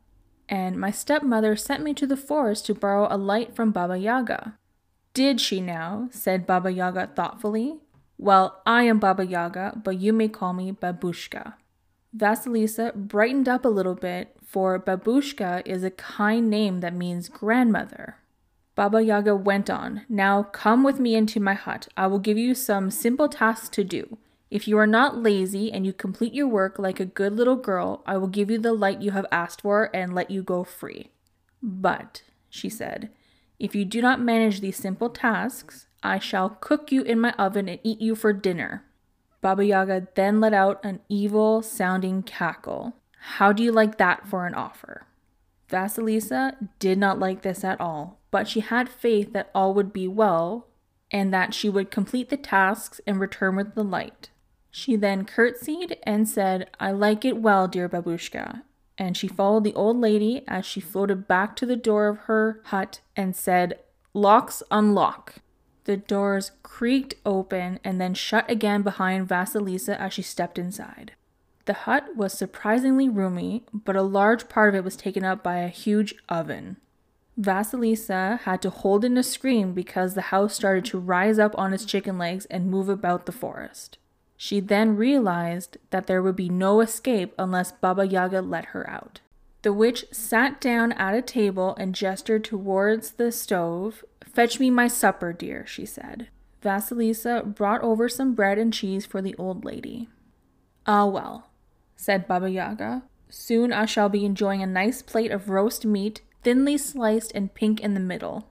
and 0.48 0.76
my 0.76 0.90
stepmother 0.90 1.54
sent 1.54 1.84
me 1.84 1.94
to 1.94 2.08
the 2.08 2.16
forest 2.16 2.66
to 2.66 2.74
borrow 2.74 3.06
a 3.08 3.16
light 3.16 3.54
from 3.54 3.70
Baba 3.70 3.96
Yaga. 3.96 4.58
Did 5.12 5.40
she 5.40 5.60
now? 5.60 6.08
said 6.10 6.44
Baba 6.44 6.72
Yaga 6.72 7.12
thoughtfully. 7.14 7.82
Well, 8.18 8.62
I 8.66 8.82
am 8.82 8.98
Baba 8.98 9.24
Yaga, 9.24 9.80
but 9.84 10.00
you 10.00 10.12
may 10.12 10.26
call 10.26 10.54
me 10.54 10.72
Babushka. 10.72 11.54
Vasilisa 12.16 12.94
brightened 12.94 13.48
up 13.48 13.64
a 13.64 13.68
little 13.68 13.94
bit, 13.94 14.36
for 14.44 14.78
Babushka 14.78 15.62
is 15.66 15.82
a 15.82 15.90
kind 15.90 16.48
name 16.48 16.80
that 16.80 16.94
means 16.94 17.28
grandmother. 17.28 18.16
Baba 18.76 19.02
Yaga 19.02 19.34
went 19.34 19.68
on, 19.68 20.02
Now 20.08 20.42
come 20.42 20.82
with 20.84 21.00
me 21.00 21.14
into 21.14 21.40
my 21.40 21.54
hut. 21.54 21.88
I 21.96 22.06
will 22.06 22.18
give 22.18 22.38
you 22.38 22.54
some 22.54 22.90
simple 22.90 23.28
tasks 23.28 23.68
to 23.70 23.84
do. 23.84 24.18
If 24.50 24.68
you 24.68 24.78
are 24.78 24.86
not 24.86 25.16
lazy 25.16 25.72
and 25.72 25.84
you 25.84 25.92
complete 25.92 26.34
your 26.34 26.46
work 26.46 26.78
like 26.78 27.00
a 27.00 27.04
good 27.04 27.32
little 27.32 27.56
girl, 27.56 28.02
I 28.06 28.16
will 28.16 28.28
give 28.28 28.50
you 28.50 28.58
the 28.58 28.72
light 28.72 29.02
you 29.02 29.10
have 29.10 29.26
asked 29.32 29.62
for 29.62 29.90
and 29.94 30.14
let 30.14 30.30
you 30.30 30.42
go 30.42 30.62
free. 30.62 31.10
But, 31.62 32.22
she 32.48 32.68
said, 32.68 33.10
if 33.58 33.74
you 33.74 33.84
do 33.84 34.00
not 34.00 34.20
manage 34.20 34.60
these 34.60 34.76
simple 34.76 35.10
tasks, 35.10 35.86
I 36.02 36.18
shall 36.18 36.50
cook 36.50 36.92
you 36.92 37.02
in 37.02 37.18
my 37.18 37.32
oven 37.32 37.68
and 37.68 37.80
eat 37.82 38.00
you 38.00 38.14
for 38.14 38.32
dinner. 38.32 38.84
Baba 39.44 39.62
Yaga 39.62 40.08
then 40.14 40.40
let 40.40 40.54
out 40.54 40.82
an 40.82 41.00
evil 41.10 41.60
sounding 41.60 42.22
cackle. 42.22 42.94
How 43.36 43.52
do 43.52 43.62
you 43.62 43.72
like 43.72 43.98
that 43.98 44.26
for 44.26 44.46
an 44.46 44.54
offer? 44.54 45.06
Vasilisa 45.68 46.56
did 46.78 46.96
not 46.96 47.18
like 47.18 47.42
this 47.42 47.62
at 47.62 47.78
all, 47.78 48.18
but 48.30 48.48
she 48.48 48.60
had 48.60 48.88
faith 48.88 49.34
that 49.34 49.50
all 49.54 49.74
would 49.74 49.92
be 49.92 50.08
well 50.08 50.68
and 51.10 51.30
that 51.34 51.52
she 51.52 51.68
would 51.68 51.90
complete 51.90 52.30
the 52.30 52.38
tasks 52.38 53.02
and 53.06 53.20
return 53.20 53.54
with 53.54 53.74
the 53.74 53.84
light. 53.84 54.30
She 54.70 54.96
then 54.96 55.26
curtsied 55.26 55.98
and 56.04 56.26
said, 56.26 56.70
I 56.80 56.92
like 56.92 57.26
it 57.26 57.36
well, 57.36 57.68
dear 57.68 57.86
babushka. 57.86 58.62
And 58.96 59.14
she 59.14 59.28
followed 59.28 59.64
the 59.64 59.74
old 59.74 59.98
lady 59.98 60.42
as 60.48 60.64
she 60.64 60.80
floated 60.80 61.28
back 61.28 61.54
to 61.56 61.66
the 61.66 61.76
door 61.76 62.08
of 62.08 62.16
her 62.20 62.62
hut 62.64 63.02
and 63.14 63.36
said, 63.36 63.78
Locks 64.14 64.62
unlock. 64.70 65.34
The 65.84 65.96
doors 65.98 66.52
creaked 66.62 67.14
open 67.26 67.78
and 67.84 68.00
then 68.00 68.14
shut 68.14 68.50
again 68.50 68.82
behind 68.82 69.28
Vasilisa 69.28 69.98
as 69.98 70.12
she 70.12 70.22
stepped 70.22 70.58
inside. 70.58 71.12
The 71.66 71.74
hut 71.74 72.16
was 72.16 72.32
surprisingly 72.32 73.08
roomy, 73.08 73.64
but 73.72 73.96
a 73.96 74.02
large 74.02 74.48
part 74.48 74.70
of 74.70 74.74
it 74.74 74.84
was 74.84 74.96
taken 74.96 75.24
up 75.24 75.42
by 75.42 75.58
a 75.58 75.68
huge 75.68 76.14
oven. 76.28 76.76
Vasilisa 77.38 78.40
had 78.40 78.62
to 78.62 78.70
hold 78.70 79.04
in 79.04 79.16
a 79.16 79.22
scream 79.22 79.72
because 79.72 80.14
the 80.14 80.30
house 80.32 80.54
started 80.54 80.84
to 80.86 80.98
rise 80.98 81.38
up 81.38 81.56
on 81.58 81.72
its 81.72 81.84
chicken 81.84 82.16
legs 82.16 82.46
and 82.46 82.70
move 82.70 82.88
about 82.88 83.26
the 83.26 83.32
forest. 83.32 83.98
She 84.36 84.60
then 84.60 84.96
realized 84.96 85.78
that 85.90 86.06
there 86.06 86.22
would 86.22 86.36
be 86.36 86.48
no 86.48 86.80
escape 86.80 87.34
unless 87.38 87.72
Baba 87.72 88.06
Yaga 88.06 88.40
let 88.42 88.66
her 88.66 88.88
out. 88.88 89.20
The 89.64 89.72
witch 89.72 90.04
sat 90.12 90.60
down 90.60 90.92
at 90.92 91.14
a 91.14 91.22
table 91.22 91.74
and 91.76 91.94
gestured 91.94 92.44
towards 92.44 93.12
the 93.12 93.32
stove. 93.32 94.04
Fetch 94.22 94.60
me 94.60 94.68
my 94.68 94.88
supper, 94.88 95.32
dear, 95.32 95.64
she 95.66 95.86
said. 95.86 96.28
Vasilisa 96.62 97.42
brought 97.54 97.80
over 97.80 98.06
some 98.06 98.34
bread 98.34 98.58
and 98.58 98.74
cheese 98.74 99.06
for 99.06 99.22
the 99.22 99.34
old 99.38 99.64
lady. 99.64 100.10
Ah, 100.86 101.06
well, 101.06 101.48
said 101.96 102.28
Baba 102.28 102.50
Yaga. 102.50 103.04
Soon 103.30 103.72
I 103.72 103.86
shall 103.86 104.10
be 104.10 104.26
enjoying 104.26 104.62
a 104.62 104.66
nice 104.66 105.00
plate 105.00 105.30
of 105.30 105.48
roast 105.48 105.86
meat 105.86 106.20
thinly 106.42 106.76
sliced 106.76 107.32
and 107.34 107.54
pink 107.54 107.80
in 107.80 107.94
the 107.94 108.00
middle. 108.00 108.50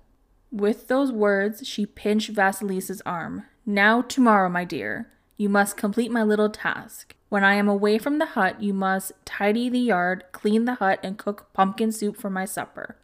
With 0.52 0.88
those 0.88 1.12
words, 1.12 1.68
she 1.68 1.86
pinched 1.86 2.34
Vasilisa's 2.34 3.04
arm. 3.06 3.44
Now, 3.68 4.02
tomorrow, 4.02 4.50
my 4.50 4.66
dear, 4.66 5.12
you 5.38 5.50
must 5.50 5.78
complete 5.78 6.12
my 6.12 6.24
little 6.24 6.50
task. 6.50 7.16
When 7.30 7.44
I 7.44 7.56
am 7.56 7.68
away 7.68 7.98
from 7.98 8.20
the 8.20 8.28
hut, 8.28 8.62
you 8.62 8.74
must 8.74 9.12
tidy 9.26 9.70
the 9.70 9.80
yard, 9.80 10.24
clean 10.32 10.66
the 10.66 10.76
hut, 10.76 11.00
and 11.02 11.18
cook 11.18 11.52
pumpkin 11.54 11.92
soup 11.92 12.18
for 12.18 12.30
my 12.30 12.46
supper. 12.46 12.98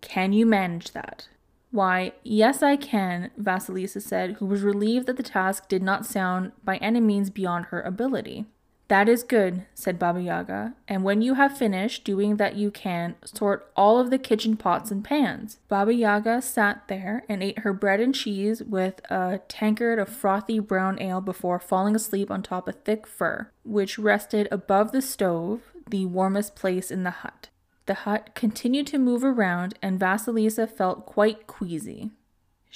Can 0.00 0.32
you 0.32 0.46
manage 0.46 0.92
that? 0.92 1.28
Why, 1.70 2.12
yes, 2.22 2.62
I 2.62 2.76
can, 2.76 3.32
Vasilisa 3.40 4.00
said, 4.00 4.34
who 4.34 4.46
was 4.46 4.62
relieved 4.62 5.06
that 5.06 5.16
the 5.16 5.24
task 5.24 5.68
did 5.68 5.82
not 5.82 6.06
sound 6.06 6.52
by 6.62 6.76
any 6.76 7.00
means 7.00 7.30
beyond 7.30 7.66
her 7.66 7.80
ability. 7.80 8.46
That 8.94 9.08
is 9.08 9.24
good, 9.24 9.66
said 9.74 9.98
Baba 9.98 10.22
Yaga, 10.22 10.74
and 10.86 11.02
when 11.02 11.20
you 11.20 11.34
have 11.34 11.58
finished 11.58 12.04
doing 12.04 12.36
that 12.36 12.54
you 12.54 12.70
can, 12.70 13.16
sort 13.24 13.68
all 13.74 13.98
of 13.98 14.10
the 14.10 14.18
kitchen 14.18 14.56
pots 14.56 14.92
and 14.92 15.02
pans. 15.02 15.58
Baba 15.66 15.92
Yaga 15.92 16.40
sat 16.40 16.86
there 16.86 17.24
and 17.28 17.42
ate 17.42 17.58
her 17.58 17.72
bread 17.72 17.98
and 17.98 18.14
cheese 18.14 18.62
with 18.62 19.00
a 19.10 19.40
tankard 19.48 19.98
of 19.98 20.08
frothy 20.08 20.60
brown 20.60 21.02
ale 21.02 21.20
before 21.20 21.58
falling 21.58 21.96
asleep 21.96 22.30
on 22.30 22.44
top 22.44 22.68
of 22.68 22.84
thick 22.84 23.04
fur, 23.04 23.50
which 23.64 23.98
rested 23.98 24.46
above 24.52 24.92
the 24.92 25.02
stove, 25.02 25.62
the 25.90 26.06
warmest 26.06 26.54
place 26.54 26.92
in 26.92 27.02
the 27.02 27.10
hut. 27.10 27.48
The 27.86 27.94
hut 27.94 28.30
continued 28.36 28.86
to 28.86 28.98
move 28.98 29.24
around, 29.24 29.76
and 29.82 29.98
Vasilisa 29.98 30.70
felt 30.70 31.04
quite 31.04 31.48
queasy. 31.48 32.12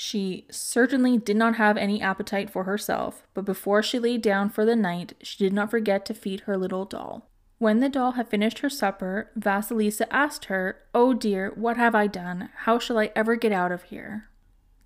She 0.00 0.46
certainly 0.48 1.18
did 1.18 1.36
not 1.36 1.56
have 1.56 1.76
any 1.76 2.00
appetite 2.00 2.50
for 2.50 2.62
herself, 2.62 3.26
but 3.34 3.44
before 3.44 3.82
she 3.82 3.98
lay 3.98 4.16
down 4.16 4.48
for 4.48 4.64
the 4.64 4.76
night, 4.76 5.14
she 5.24 5.42
did 5.42 5.52
not 5.52 5.72
forget 5.72 6.06
to 6.06 6.14
feed 6.14 6.42
her 6.42 6.56
little 6.56 6.84
doll. 6.84 7.28
When 7.58 7.80
the 7.80 7.88
doll 7.88 8.12
had 8.12 8.28
finished 8.28 8.60
her 8.60 8.70
supper, 8.70 9.32
Vasilisa 9.36 10.06
asked 10.08 10.44
her, 10.44 10.78
Oh 10.94 11.14
dear, 11.14 11.50
what 11.56 11.76
have 11.78 11.96
I 11.96 12.06
done? 12.06 12.50
How 12.58 12.78
shall 12.78 12.96
I 12.96 13.10
ever 13.16 13.34
get 13.34 13.50
out 13.50 13.72
of 13.72 13.82
here? 13.82 14.28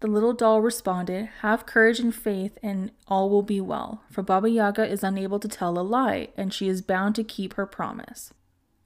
The 0.01 0.07
little 0.07 0.33
doll 0.33 0.63
responded, 0.63 1.29
Have 1.43 1.67
courage 1.67 2.01
and 2.01 2.15
faith, 2.15 2.57
and 2.63 2.91
all 3.07 3.29
will 3.29 3.43
be 3.43 3.61
well, 3.61 4.05
for 4.11 4.23
Baba 4.23 4.49
Yaga 4.49 4.87
is 4.87 5.05
unable 5.05 5.39
to 5.41 5.47
tell 5.47 5.79
a 5.79 5.85
lie, 5.85 6.29
and 6.39 6.55
she 6.55 6.69
is 6.69 6.81
bound 6.81 7.17
to 7.17 7.23
keep 7.23 7.53
her 7.55 7.67
promise. 7.67 8.33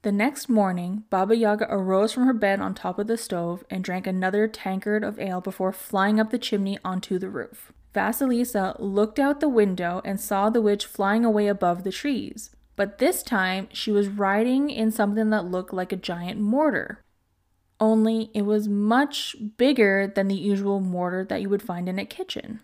The 0.06 0.12
next 0.12 0.48
morning, 0.48 1.02
Baba 1.10 1.34
Yaga 1.34 1.66
arose 1.68 2.12
from 2.12 2.26
her 2.26 2.32
bed 2.32 2.60
on 2.60 2.74
top 2.74 3.00
of 3.00 3.08
the 3.08 3.16
stove 3.16 3.64
and 3.68 3.82
drank 3.82 4.06
another 4.06 4.46
tankard 4.46 5.02
of 5.02 5.18
ale 5.18 5.40
before 5.40 5.72
flying 5.72 6.20
up 6.20 6.30
the 6.30 6.38
chimney 6.38 6.78
onto 6.84 7.18
the 7.18 7.28
roof. 7.28 7.72
Vasilisa 7.92 8.76
looked 8.78 9.18
out 9.18 9.40
the 9.40 9.48
window 9.48 10.00
and 10.04 10.20
saw 10.20 10.48
the 10.48 10.62
witch 10.62 10.86
flying 10.86 11.24
away 11.24 11.48
above 11.48 11.82
the 11.82 11.90
trees. 11.90 12.50
But 12.76 12.98
this 12.98 13.24
time, 13.24 13.66
she 13.72 13.90
was 13.90 14.06
riding 14.06 14.70
in 14.70 14.92
something 14.92 15.30
that 15.30 15.46
looked 15.50 15.72
like 15.72 15.90
a 15.90 15.96
giant 15.96 16.40
mortar. 16.40 17.02
Only 17.80 18.30
it 18.32 18.42
was 18.42 18.68
much 18.68 19.34
bigger 19.56 20.06
than 20.06 20.28
the 20.28 20.36
usual 20.36 20.78
mortar 20.78 21.24
that 21.24 21.42
you 21.42 21.48
would 21.48 21.62
find 21.62 21.88
in 21.88 21.98
a 21.98 22.06
kitchen. 22.06 22.60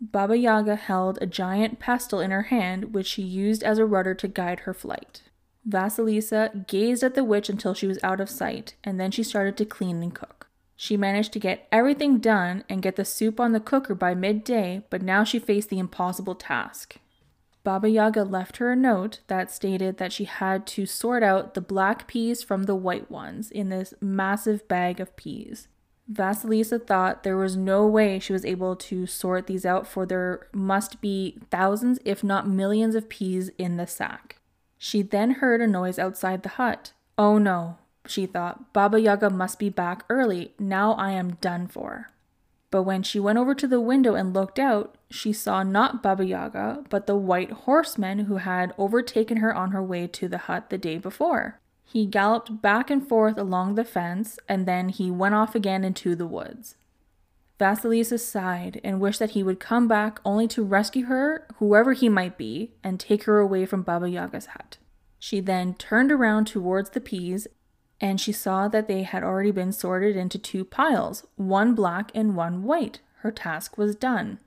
Baba 0.00 0.38
Yaga 0.38 0.76
held 0.76 1.18
a 1.20 1.26
giant 1.26 1.80
pestle 1.80 2.20
in 2.20 2.30
her 2.30 2.42
hand, 2.42 2.94
which 2.94 3.08
she 3.08 3.22
used 3.22 3.64
as 3.64 3.78
a 3.78 3.84
rudder 3.84 4.14
to 4.14 4.28
guide 4.28 4.60
her 4.60 4.72
flight. 4.72 5.22
Vasilisa 5.68 6.66
gazed 6.66 7.02
at 7.02 7.14
the 7.14 7.24
witch 7.24 7.48
until 7.48 7.74
she 7.74 7.86
was 7.86 7.98
out 8.02 8.20
of 8.20 8.28
sight, 8.28 8.74
and 8.84 9.00
then 9.00 9.10
she 9.10 9.22
started 9.22 9.56
to 9.56 9.64
clean 9.64 10.02
and 10.02 10.14
cook. 10.14 10.48
She 10.76 10.96
managed 10.96 11.32
to 11.32 11.38
get 11.38 11.66
everything 11.72 12.18
done 12.18 12.64
and 12.68 12.82
get 12.82 12.96
the 12.96 13.04
soup 13.04 13.40
on 13.40 13.52
the 13.52 13.60
cooker 13.60 13.94
by 13.94 14.14
midday, 14.14 14.82
but 14.90 15.02
now 15.02 15.24
she 15.24 15.38
faced 15.38 15.70
the 15.70 15.78
impossible 15.78 16.34
task. 16.34 16.96
Baba 17.62 17.88
Yaga 17.88 18.24
left 18.24 18.58
her 18.58 18.72
a 18.72 18.76
note 18.76 19.20
that 19.28 19.50
stated 19.50 19.96
that 19.96 20.12
she 20.12 20.24
had 20.24 20.66
to 20.66 20.84
sort 20.84 21.22
out 21.22 21.54
the 21.54 21.62
black 21.62 22.06
peas 22.06 22.42
from 22.42 22.64
the 22.64 22.74
white 22.74 23.10
ones 23.10 23.50
in 23.50 23.70
this 23.70 23.94
massive 24.02 24.68
bag 24.68 25.00
of 25.00 25.16
peas. 25.16 25.68
Vasilisa 26.12 26.86
thought 26.86 27.22
there 27.22 27.38
was 27.38 27.56
no 27.56 27.86
way 27.86 28.18
she 28.18 28.34
was 28.34 28.44
able 28.44 28.76
to 28.76 29.06
sort 29.06 29.46
these 29.46 29.64
out, 29.64 29.86
for 29.86 30.04
there 30.04 30.48
must 30.52 31.00
be 31.00 31.38
thousands, 31.50 31.98
if 32.04 32.22
not 32.22 32.46
millions, 32.46 32.94
of 32.94 33.08
peas 33.08 33.50
in 33.56 33.78
the 33.78 33.86
sack. 33.86 34.36
She 34.84 35.00
then 35.00 35.30
heard 35.30 35.62
a 35.62 35.66
noise 35.66 35.98
outside 35.98 36.42
the 36.42 36.50
hut. 36.60 36.92
Oh 37.16 37.38
no, 37.38 37.78
she 38.04 38.26
thought, 38.26 38.74
Baba 38.74 39.00
Yaga 39.00 39.30
must 39.30 39.58
be 39.58 39.70
back 39.70 40.04
early. 40.10 40.52
Now 40.58 40.92
I 40.92 41.12
am 41.12 41.36
done 41.36 41.68
for. 41.68 42.10
But 42.70 42.82
when 42.82 43.02
she 43.02 43.18
went 43.18 43.38
over 43.38 43.54
to 43.54 43.66
the 43.66 43.80
window 43.80 44.14
and 44.14 44.34
looked 44.34 44.58
out, 44.58 44.98
she 45.10 45.32
saw 45.32 45.62
not 45.62 46.02
Baba 46.02 46.26
Yaga, 46.26 46.84
but 46.90 47.06
the 47.06 47.16
white 47.16 47.50
horseman 47.50 48.26
who 48.26 48.36
had 48.36 48.74
overtaken 48.76 49.38
her 49.38 49.54
on 49.54 49.70
her 49.70 49.82
way 49.82 50.06
to 50.06 50.28
the 50.28 50.36
hut 50.36 50.68
the 50.68 50.76
day 50.76 50.98
before. 50.98 51.58
He 51.86 52.04
galloped 52.04 52.60
back 52.60 52.90
and 52.90 53.08
forth 53.08 53.38
along 53.38 53.76
the 53.76 53.84
fence, 53.86 54.38
and 54.50 54.66
then 54.66 54.90
he 54.90 55.10
went 55.10 55.34
off 55.34 55.54
again 55.54 55.82
into 55.82 56.14
the 56.14 56.26
woods. 56.26 56.76
Vasilisa 57.58 58.18
sighed 58.18 58.80
and 58.82 59.00
wished 59.00 59.20
that 59.20 59.30
he 59.30 59.42
would 59.42 59.60
come 59.60 59.86
back 59.86 60.20
only 60.24 60.48
to 60.48 60.64
rescue 60.64 61.06
her, 61.06 61.46
whoever 61.56 61.92
he 61.92 62.08
might 62.08 62.36
be, 62.36 62.72
and 62.82 62.98
take 62.98 63.24
her 63.24 63.38
away 63.38 63.64
from 63.64 63.82
Baba 63.82 64.08
Yaga's 64.08 64.46
hut. 64.46 64.78
She 65.18 65.40
then 65.40 65.74
turned 65.74 66.10
around 66.10 66.46
towards 66.46 66.90
the 66.90 67.00
peas 67.00 67.46
and 68.00 68.20
she 68.20 68.32
saw 68.32 68.68
that 68.68 68.88
they 68.88 69.02
had 69.02 69.22
already 69.22 69.50
been 69.50 69.72
sorted 69.72 70.16
into 70.16 70.38
two 70.38 70.64
piles, 70.64 71.26
one 71.36 71.74
black 71.74 72.10
and 72.14 72.36
one 72.36 72.62
white. 72.62 73.00
Her 73.20 73.30
task 73.30 73.78
was 73.78 73.96
done. 73.96 74.40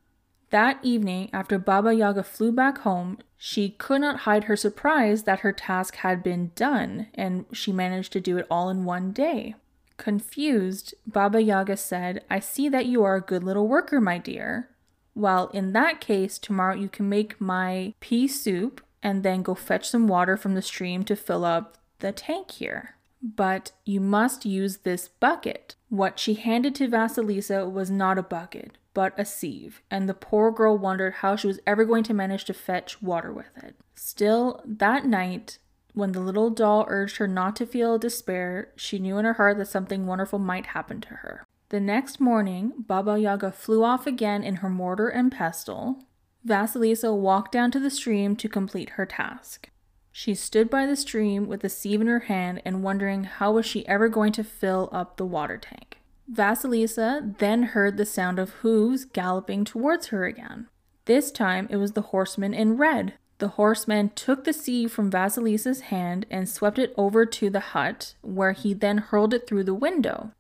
That 0.50 0.80
evening, 0.84 1.30
after 1.34 1.58
Baba 1.58 1.94
Yaga 1.94 2.24
flew 2.24 2.52
back 2.52 2.80
home, 2.80 3.18
she 3.38 3.70
could 3.70 4.02
not 4.02 4.22
hide 4.22 4.44
her 4.44 4.56
surprise 4.56 5.24
that 5.24 5.40
her 5.40 5.52
task 5.52 5.96
had 5.96 6.24
been 6.24 6.52
done, 6.56 7.08
and 7.16 7.46
she 7.52 7.72
managed 7.72 8.14
to 8.14 8.22
do 8.22 8.38
it 8.38 8.48
all 8.50 8.70
in 8.70 8.86
one 8.86 9.12
day. 9.12 9.56
Confused, 9.98 10.94
Baba 11.06 11.42
Yaga 11.42 11.76
said, 11.76 12.24
I 12.30 12.40
see 12.40 12.70
that 12.70 12.86
you 12.86 13.04
are 13.04 13.16
a 13.16 13.22
good 13.22 13.44
little 13.44 13.68
worker, 13.68 14.00
my 14.00 14.18
dear. 14.18 14.70
Well, 15.16 15.48
in 15.48 15.74
that 15.74 16.00
case, 16.00 16.38
tomorrow 16.38 16.76
you 16.76 16.90
can 16.90 17.10
make 17.10 17.42
my 17.42 17.96
pea 18.00 18.28
soup 18.28 18.82
and 19.02 19.24
then 19.24 19.42
go 19.42 19.56
fetch 19.56 19.90
some 19.90 20.08
water 20.08 20.38
from 20.38 20.54
the 20.54 20.62
stream 20.62 21.04
to 21.06 21.16
fill 21.16 21.44
up 21.44 21.78
the 22.00 22.12
tank 22.12 22.52
here. 22.52 22.96
But 23.22 23.72
you 23.84 24.00
must 24.00 24.46
use 24.46 24.78
this 24.78 25.08
bucket. 25.08 25.76
What 25.90 26.20
she 26.20 26.36
handed 26.36 26.76
to 26.76 26.88
Vasilisa 26.88 27.70
was 27.70 27.90
not 27.90 28.20
a 28.20 28.24
bucket, 28.24 28.78
but 28.94 29.14
a 29.18 29.26
sieve, 29.26 29.82
and 29.90 30.08
the 30.08 30.14
poor 30.14 30.52
girl 30.52 30.78
wondered 30.78 31.16
how 31.16 31.36
she 31.36 31.48
was 31.48 31.60
ever 31.66 31.84
going 31.84 32.04
to 32.04 32.14
manage 32.14 32.46
to 32.46 32.54
fetch 32.54 33.02
water 33.02 33.34
with 33.34 33.52
it. 33.64 33.76
Still, 33.96 34.62
that 34.66 35.06
night, 35.06 35.58
when 35.98 36.12
the 36.12 36.20
little 36.20 36.52
doll 36.52 36.86
urged 36.90 37.18
her 37.18 37.28
not 37.28 37.56
to 37.56 37.66
feel 37.66 37.98
despair, 37.98 38.72
she 38.76 39.00
knew 39.00 39.18
in 39.18 39.26
her 39.26 39.34
heart 39.34 39.58
that 39.58 39.68
something 39.68 40.06
wonderful 40.06 40.38
might 40.38 40.68
happen 40.68 41.02
to 41.02 41.10
her. 41.10 41.44
The 41.70 41.80
next 41.80 42.20
morning, 42.22 42.72
Baba 42.78 43.20
Yaga 43.20 43.52
flew 43.52 43.84
off 43.84 44.06
again 44.06 44.44
in 44.44 44.58
her 44.58 44.70
mortar 44.70 45.10
and 45.10 45.32
pestle. 45.32 46.04
Vasilisa 46.46 47.14
walked 47.18 47.52
down 47.52 47.72
to 47.72 47.80
the 47.80 47.90
stream 47.90 48.36
to 48.36 48.48
complete 48.48 48.92
her 48.92 49.08
task. 49.08 49.70
She 50.12 50.36
stood 50.36 50.70
by 50.70 50.86
the 50.86 50.96
stream 50.96 51.48
with 51.48 51.62
the 51.62 51.70
sieve 51.70 52.00
in 52.00 52.08
her 52.08 52.22
hand 52.22 52.62
and 52.64 52.84
wondering 52.84 53.24
how 53.24 53.54
was 53.54 53.66
she 53.66 53.88
ever 53.88 54.08
going 54.08 54.32
to 54.34 54.44
fill 54.44 54.90
up 54.92 55.18
the 55.18 55.26
water 55.26 55.58
tank. 55.58 55.98
Vasilisa 56.32 57.38
then 57.40 57.64
heard 57.64 57.98
the 57.98 58.06
sound 58.06 58.38
of 58.38 58.52
hooves 58.62 59.04
galloping 59.04 59.66
towards 59.66 60.08
her 60.08 60.26
again. 60.26 60.68
This 61.06 61.32
time 61.32 61.68
it 61.72 61.78
was 61.78 61.94
the 61.94 62.02
horseman 62.02 62.54
in 62.54 62.78
red. 62.78 63.14
The 63.40 63.50
horseman 63.50 64.10
took 64.16 64.44
the 64.44 64.54
sieve 64.54 64.92
from 64.92 65.12
Vasilisa's 65.12 65.82
hand 65.82 66.26
and 66.32 66.50
swept 66.50 66.80
it 66.80 66.94
over 66.98 67.26
to 67.26 67.50
the 67.50 67.60
hut, 67.60 68.16
where 68.22 68.54
he 68.54 68.74
then 68.74 68.98
hurled 68.98 69.34
it 69.34 69.46
through 69.46 69.66
the 69.66 69.76
window. 69.76 70.32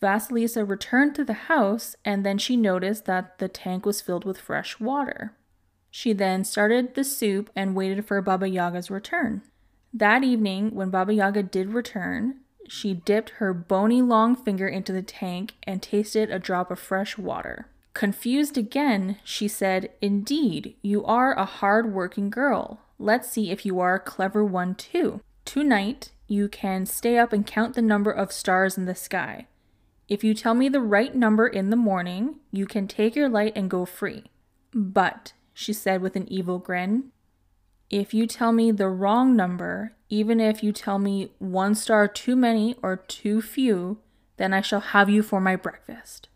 Vasilisa 0.00 0.64
returned 0.64 1.14
to 1.14 1.24
the 1.24 1.32
house, 1.34 1.96
and 2.04 2.24
then 2.24 2.38
she 2.38 2.56
noticed 2.56 3.04
that 3.04 3.38
the 3.38 3.48
tank 3.48 3.84
was 3.84 4.00
filled 4.00 4.24
with 4.24 4.38
fresh 4.38 4.80
water. 4.80 5.34
She 5.90 6.12
then 6.12 6.44
started 6.44 6.94
the 6.94 7.04
soup 7.04 7.50
and 7.56 7.74
waited 7.74 8.06
for 8.06 8.20
Baba 8.20 8.48
Yaga's 8.48 8.90
return. 8.90 9.42
That 9.92 10.24
evening, 10.24 10.74
when 10.74 10.90
Baba 10.90 11.14
Yaga 11.14 11.42
did 11.42 11.70
return, 11.70 12.40
she 12.68 12.94
dipped 12.94 13.30
her 13.30 13.54
bony 13.54 14.02
long 14.02 14.36
finger 14.36 14.68
into 14.68 14.92
the 14.92 15.02
tank 15.02 15.54
and 15.62 15.82
tasted 15.82 16.30
a 16.30 16.38
drop 16.38 16.70
of 16.70 16.78
fresh 16.78 17.16
water. 17.16 17.68
Confused 17.96 18.58
again, 18.58 19.16
she 19.24 19.48
said, 19.48 19.88
Indeed, 20.02 20.76
you 20.82 21.02
are 21.06 21.32
a 21.32 21.46
hard 21.46 21.94
working 21.94 22.28
girl. 22.28 22.80
Let's 22.98 23.30
see 23.30 23.50
if 23.50 23.64
you 23.64 23.80
are 23.80 23.94
a 23.94 24.00
clever 24.00 24.44
one 24.44 24.74
too. 24.74 25.22
Tonight, 25.46 26.12
you 26.26 26.46
can 26.46 26.84
stay 26.84 27.16
up 27.16 27.32
and 27.32 27.46
count 27.46 27.74
the 27.74 27.80
number 27.80 28.10
of 28.10 28.32
stars 28.32 28.76
in 28.76 28.84
the 28.84 28.94
sky. 28.94 29.46
If 30.10 30.22
you 30.22 30.34
tell 30.34 30.52
me 30.52 30.68
the 30.68 30.82
right 30.82 31.14
number 31.14 31.46
in 31.46 31.70
the 31.70 31.76
morning, 31.76 32.34
you 32.52 32.66
can 32.66 32.86
take 32.86 33.16
your 33.16 33.30
light 33.30 33.54
and 33.56 33.70
go 33.70 33.86
free. 33.86 34.24
But, 34.74 35.32
she 35.54 35.72
said 35.72 36.02
with 36.02 36.16
an 36.16 36.30
evil 36.30 36.58
grin, 36.58 37.12
if 37.88 38.12
you 38.12 38.26
tell 38.26 38.52
me 38.52 38.72
the 38.72 38.90
wrong 38.90 39.34
number, 39.34 39.96
even 40.10 40.38
if 40.38 40.62
you 40.62 40.70
tell 40.70 40.98
me 40.98 41.32
one 41.38 41.74
star 41.74 42.08
too 42.08 42.36
many 42.36 42.76
or 42.82 42.98
too 42.98 43.40
few, 43.40 44.00
then 44.36 44.52
I 44.52 44.60
shall 44.60 44.80
have 44.80 45.08
you 45.08 45.22
for 45.22 45.40
my 45.40 45.56
breakfast. 45.56 46.28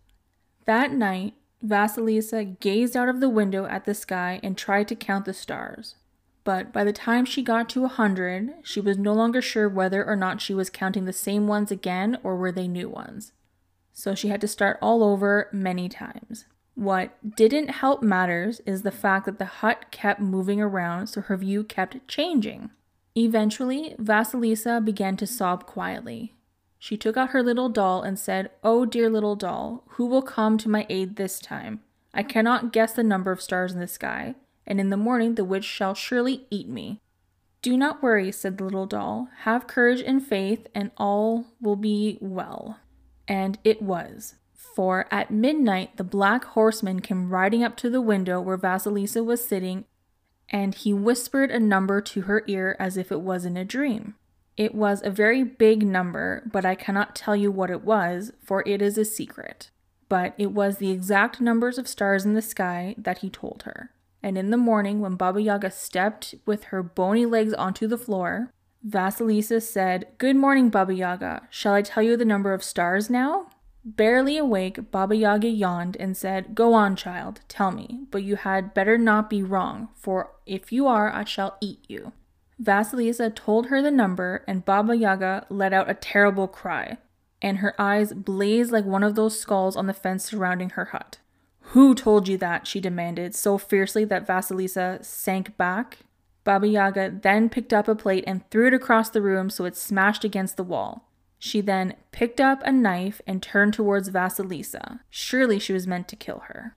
That 0.64 0.92
night, 0.92 1.34
Vasilisa 1.64 2.58
gazed 2.60 2.96
out 2.96 3.08
of 3.08 3.20
the 3.20 3.28
window 3.28 3.66
at 3.66 3.84
the 3.84 3.94
sky 3.94 4.40
and 4.42 4.56
tried 4.56 4.88
to 4.88 4.94
count 4.94 5.24
the 5.24 5.34
stars. 5.34 5.96
But 6.42 6.73
by 6.73 6.84
the 6.84 6.92
time 6.92 7.25
she 7.25 7.42
got 7.42 7.68
to 7.70 7.84
a 7.84 7.88
hundred, 7.88 8.54
she 8.62 8.80
was 8.80 8.96
no 8.96 9.12
longer 9.12 9.42
sure 9.42 9.68
whether 9.68 10.04
or 10.04 10.16
not 10.16 10.40
she 10.40 10.54
was 10.54 10.70
counting 10.70 11.04
the 11.04 11.12
same 11.12 11.46
ones 11.46 11.70
again 11.70 12.18
or 12.23 12.36
were 12.36 12.52
they 12.52 12.66
new 12.66 12.88
ones. 12.88 13.32
So 13.92 14.14
she 14.14 14.28
had 14.28 14.40
to 14.40 14.49
start 14.49 14.78
all 14.80 15.02
over 15.02 15.49
many 15.52 15.88
times. 15.88 16.46
What 16.75 17.36
didn't 17.36 17.68
help 17.68 18.02
matters 18.02 18.60
is 18.64 18.82
the 18.82 18.90
fact 18.90 19.26
that 19.26 19.38
the 19.38 19.44
hut 19.44 19.86
kept 19.90 20.20
moving 20.20 20.62
around, 20.62 21.08
so 21.08 21.20
her 21.20 21.36
view 21.36 21.62
kept 21.62 22.08
changing. 22.08 22.70
Eventually, 23.14 23.94
Vasilisa 23.99 24.82
began 24.82 25.16
to 25.18 25.26
sob 25.26 25.66
quietly. 25.66 26.34
She 26.82 26.97
took 26.97 27.19
out 27.19 27.30
her 27.30 27.43
little 27.43 27.69
doll 27.69 28.00
and 28.00 28.19
said, 28.19 28.50
Oh, 28.64 28.86
dear 28.86 29.10
little 29.10 29.36
doll, 29.36 29.84
who 29.90 30.06
will 30.06 30.23
come 30.23 30.56
to 30.58 30.69
my 30.69 30.86
aid 30.88 31.16
this 31.16 31.38
time? 31.38 31.82
I 32.14 32.23
cannot 32.23 32.73
guess 32.73 32.95
the 32.95 33.04
number 33.04 33.30
of 33.30 33.43
stars 33.43 33.73
in 33.73 33.80
the 33.80 33.86
sky, 33.86 34.34
and 34.66 34.80
in 34.80 34.88
the 34.88 34.97
morning 34.97 35.34
the 35.34 35.45
witch 35.45 35.64
shall 35.64 35.95
surely 35.95 36.47
eat 36.50 36.69
me. 36.69 37.02
Do 37.60 37.76
not 37.76 38.02
worry, 38.02 38.32
said 38.32 38.56
the 38.56 38.64
little 38.64 38.86
doll. 38.86 39.28
Have 39.40 39.66
courage 39.66 40.00
and 40.00 40.26
faith, 40.26 40.66
and 40.75 40.90
all 40.97 41.45
will 41.60 41.76
be 41.76 42.16
well. 42.23 42.78
And 43.28 43.58
it 43.62 43.82
was. 43.82 44.36
For 44.54 45.06
at 45.10 45.30
midnight 45.30 45.99
the 45.99 46.04
black 46.04 46.45
horseman 46.47 47.00
came 47.00 47.28
riding 47.28 47.62
up 47.62 47.76
to 47.76 47.90
the 47.90 48.00
window 48.00 48.40
where 48.40 48.56
Vasilisa 48.56 49.23
was 49.23 49.47
sitting, 49.47 49.84
and 50.49 50.75
he 50.75 50.95
whispered 50.95 51.50
a 51.50 51.60
number 51.60 52.00
to 52.00 52.23
her 52.23 52.43
ear 52.47 52.75
as 52.78 52.97
if 52.97 53.12
it 53.12 53.21
was 53.21 53.45
in 53.45 53.58
a 53.58 53.66
dream. 53.66 54.14
It 54.56 54.75
was 54.75 55.02
a 55.02 55.10
very 55.10 55.43
big 55.43 55.84
number, 55.86 56.43
but 56.50 56.65
I 56.65 56.75
cannot 56.75 57.17
tell 57.17 57.34
you 57.34 57.50
what 57.50 57.71
it 57.71 57.82
was, 57.82 58.32
for 58.43 58.63
it 58.67 58.82
is 58.82 58.99
a 58.99 59.04
secret. 59.04 59.71
But 60.08 60.34
it 60.36 60.52
was 60.52 60.78
the 60.78 60.91
exact 60.91 61.41
numbers 61.41 61.78
of 61.78 61.89
stars 61.89 62.25
in 62.25 62.34
the 62.34 62.43
sky 62.43 62.95
that 62.99 63.19
he 63.19 63.30
told 63.30 63.63
her. 63.63 63.91
And 64.23 64.36
in 64.36 64.50
the 64.50 64.56
morning, 64.56 65.00
when 65.00 65.15
Baba 65.15 65.41
Yaga 65.41 65.71
stepped 65.71 66.34
with 66.45 66.65
her 66.65 66.82
bony 66.82 67.25
legs 67.25 67.54
onto 67.54 67.86
the 67.86 67.97
floor, 67.97 68.50
Vasilisa 68.86 69.63
said, 69.63 70.08
Good 70.19 70.36
morning, 70.36 70.69
Baba 70.69 70.95
Yaga. 70.95 71.49
Shall 71.50 71.75
I 71.75 71.82
tell 71.82 72.02
you 72.02 72.17
the 72.17 72.25
number 72.25 72.52
of 72.52 72.65
stars 72.65 73.08
now? 73.08 73.47
Barely 73.84 74.36
awake, 74.36 74.91
Baba 74.91 75.17
Yaga 75.17 75.49
yawned 75.49 75.97
and 75.97 76.17
said, 76.17 76.54
Go 76.54 76.75
on, 76.75 76.97
child, 76.97 77.41
tell 77.49 77.71
me, 77.71 78.00
but 78.10 78.23
you 78.23 78.36
had 78.36 78.75
better 78.75 78.99
not 78.99 79.30
be 79.30 79.43
wrong, 79.43 79.89
for 79.95 80.32
if 80.45 80.71
you 80.71 80.86
are, 80.86 81.10
I 81.10 81.25
shall 81.25 81.56
eat 81.63 81.84
you. 81.89 82.13
Vasilisa 82.60 83.34
told 83.34 83.66
her 83.66 83.80
the 83.80 83.90
number, 83.90 84.44
and 84.46 84.64
Baba 84.64 84.96
Yaga 84.96 85.46
let 85.49 85.73
out 85.73 85.90
a 85.90 85.94
terrible 85.94 86.46
cry, 86.46 86.99
and 87.40 87.58
her 87.58 87.75
eyes 87.80 88.12
blazed 88.12 88.70
like 88.70 88.84
one 88.84 89.02
of 89.02 89.14
those 89.14 89.40
skulls 89.40 89.76
on 89.76 89.86
the 89.86 89.94
fence 89.94 90.25
surrounding 90.25 90.70
her 90.70 90.86
hut. 90.86 91.18
Who 91.73 91.94
told 91.94 92.28
you 92.28 92.36
that? 92.38 92.66
she 92.66 92.80
demanded, 92.80 93.34
so 93.34 93.56
fiercely 93.56 94.04
that 94.04 94.26
Vasilisa 94.26 95.04
sank 95.04 95.56
back. 95.56 95.99
Baba 96.44 96.66
Yaga 96.66 97.20
then 97.23 97.49
picked 97.49 97.73
up 97.73 97.86
a 97.86 97.94
plate 97.94 98.25
and 98.26 98.49
threw 98.50 98.66
it 98.66 98.75
across 98.75 99.10
the 99.10 99.23
room 99.23 99.50
so 99.50 99.64
it 99.64 99.76
smashed 99.76 100.25
against 100.25 100.56
the 100.56 100.64
wall. 100.64 101.08
She 101.38 101.60
then 101.60 101.94
picked 102.12 102.40
up 102.40 102.60
a 102.64 102.73
knife 102.73 103.23
and 103.26 103.42
turned 103.42 103.73
towards 103.73 104.10
Vasilisa. 104.10 105.00
Surely 105.08 105.58
she 105.58 105.73
was 105.73 105.86
meant 105.86 106.08
to 106.08 106.16
kill 106.16 106.40
her. 106.49 106.76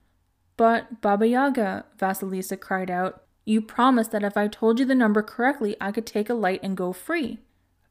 But 0.56 1.00
Baba 1.00 1.26
Yaga, 1.26 1.84
Vasilisa 1.98 2.58
cried 2.58 2.90
out, 2.90 3.23
you 3.44 3.60
promised 3.60 4.10
that 4.12 4.22
if 4.22 4.36
I 4.36 4.48
told 4.48 4.78
you 4.78 4.84
the 4.84 4.94
number 4.94 5.22
correctly, 5.22 5.76
I 5.80 5.92
could 5.92 6.06
take 6.06 6.30
a 6.30 6.34
light 6.34 6.60
and 6.62 6.76
go 6.76 6.92
free. 6.92 7.38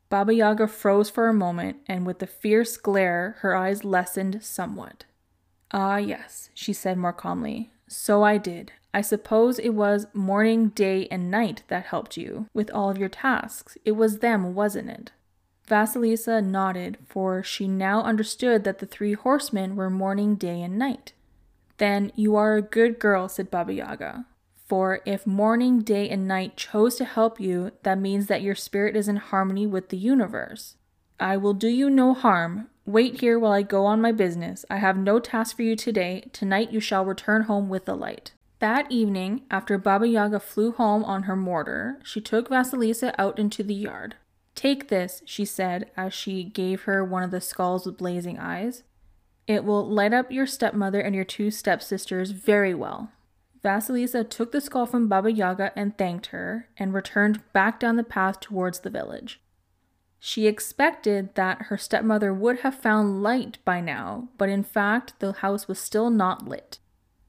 Baba 0.09 0.33
Yaga 0.33 0.67
froze 0.67 1.09
for 1.09 1.27
a 1.27 1.33
moment, 1.33 1.77
and 1.87 2.05
with 2.05 2.19
the 2.19 2.27
fierce 2.27 2.77
glare, 2.77 3.37
her 3.39 3.55
eyes 3.55 3.83
lessened 3.83 4.43
somewhat. 4.43 5.05
Ah, 5.71 5.97
yes, 5.97 6.49
she 6.53 6.73
said 6.73 6.97
more 6.97 7.13
calmly. 7.13 7.71
So 7.87 8.23
I 8.23 8.37
did. 8.37 8.71
I 8.93 9.01
suppose 9.01 9.57
it 9.57 9.71
was 9.71 10.05
morning, 10.13 10.69
day, 10.69 11.07
and 11.09 11.31
night 11.31 11.63
that 11.67 11.85
helped 11.85 12.15
you 12.15 12.47
with 12.53 12.69
all 12.71 12.91
of 12.91 12.97
your 12.97 13.09
tasks. 13.09 13.75
It 13.83 13.93
was 13.93 14.19
them, 14.19 14.53
wasn't 14.53 14.89
it? 14.89 15.11
Vasilisa 15.67 16.45
nodded, 16.45 16.97
for 17.07 17.41
she 17.41 17.67
now 17.67 18.03
understood 18.03 18.63
that 18.65 18.79
the 18.79 18.85
three 18.85 19.13
horsemen 19.13 19.75
were 19.75 19.89
morning, 19.89 20.35
day, 20.35 20.61
and 20.61 20.77
night. 20.77 21.13
Then 21.77 22.11
you 22.15 22.35
are 22.35 22.55
a 22.55 22.61
good 22.61 22.99
girl, 22.99 23.27
said 23.27 23.49
Baba 23.49 23.73
Yaga. 23.73 24.25
For 24.65 25.01
if 25.05 25.27
morning, 25.27 25.81
day, 25.81 26.09
and 26.09 26.27
night 26.27 26.55
chose 26.55 26.95
to 26.95 27.05
help 27.05 27.39
you, 27.39 27.71
that 27.83 27.99
means 27.99 28.27
that 28.27 28.41
your 28.41 28.55
spirit 28.55 28.95
is 28.95 29.07
in 29.07 29.17
harmony 29.17 29.67
with 29.67 29.89
the 29.89 29.97
universe. 29.97 30.77
I 31.19 31.37
will 31.37 31.53
do 31.53 31.67
you 31.67 31.89
no 31.89 32.13
harm. 32.13 32.69
Wait 32.85 33.21
here 33.21 33.37
while 33.37 33.51
I 33.51 33.61
go 33.61 33.85
on 33.85 34.01
my 34.01 34.11
business. 34.11 34.65
I 34.69 34.77
have 34.77 34.97
no 34.97 35.19
task 35.19 35.55
for 35.55 35.61
you 35.63 35.75
today. 35.75 36.29
Tonight 36.33 36.71
you 36.71 36.79
shall 36.79 37.05
return 37.05 37.43
home 37.43 37.69
with 37.69 37.85
the 37.85 37.95
light. 37.95 38.31
That 38.59 38.91
evening, 38.91 39.41
after 39.51 39.77
Baba 39.77 40.07
Yaga 40.07 40.39
flew 40.39 40.71
home 40.71 41.03
on 41.03 41.23
her 41.23 41.35
mortar, 41.35 41.99
she 42.03 42.21
took 42.21 42.49
Vasilisa 42.49 43.13
out 43.17 43.37
into 43.37 43.63
the 43.63 43.73
yard. 43.73 44.15
Take 44.55 44.87
this, 44.87 45.21
she 45.25 45.45
said 45.45 45.91
as 45.97 46.13
she 46.13 46.43
gave 46.43 46.83
her 46.83 47.03
one 47.03 47.23
of 47.23 47.31
the 47.31 47.41
skulls 47.41 47.85
with 47.85 47.97
blazing 47.97 48.39
eyes. 48.39 48.83
It 49.47 49.65
will 49.65 49.85
light 49.87 50.13
up 50.13 50.31
your 50.31 50.45
stepmother 50.45 51.01
and 51.01 51.13
your 51.13 51.25
two 51.25 51.51
stepsisters 51.51 52.31
very 52.31 52.73
well. 52.73 53.11
Vasilisa 53.63 54.27
took 54.29 54.51
the 54.51 54.59
skull 54.59 54.85
from 54.85 55.07
Baba 55.07 55.31
Yaga 55.31 55.71
and 55.75 55.97
thanked 55.97 56.27
her, 56.27 56.67
and 56.77 56.93
returned 56.93 57.41
back 57.53 57.79
down 57.79 57.95
the 57.95 58.03
path 58.03 58.39
towards 58.39 58.81
the 58.81 58.89
village. 58.89 59.39
She 60.19 60.47
expected 60.47 61.35
that 61.35 61.63
her 61.63 61.77
stepmother 61.77 62.33
would 62.33 62.59
have 62.59 62.75
found 62.75 63.23
light 63.23 63.57
by 63.65 63.81
now, 63.81 64.29
but 64.37 64.49
in 64.49 64.63
fact, 64.63 65.19
the 65.19 65.33
house 65.33 65.67
was 65.67 65.79
still 65.79 66.09
not 66.09 66.47
lit. 66.47 66.79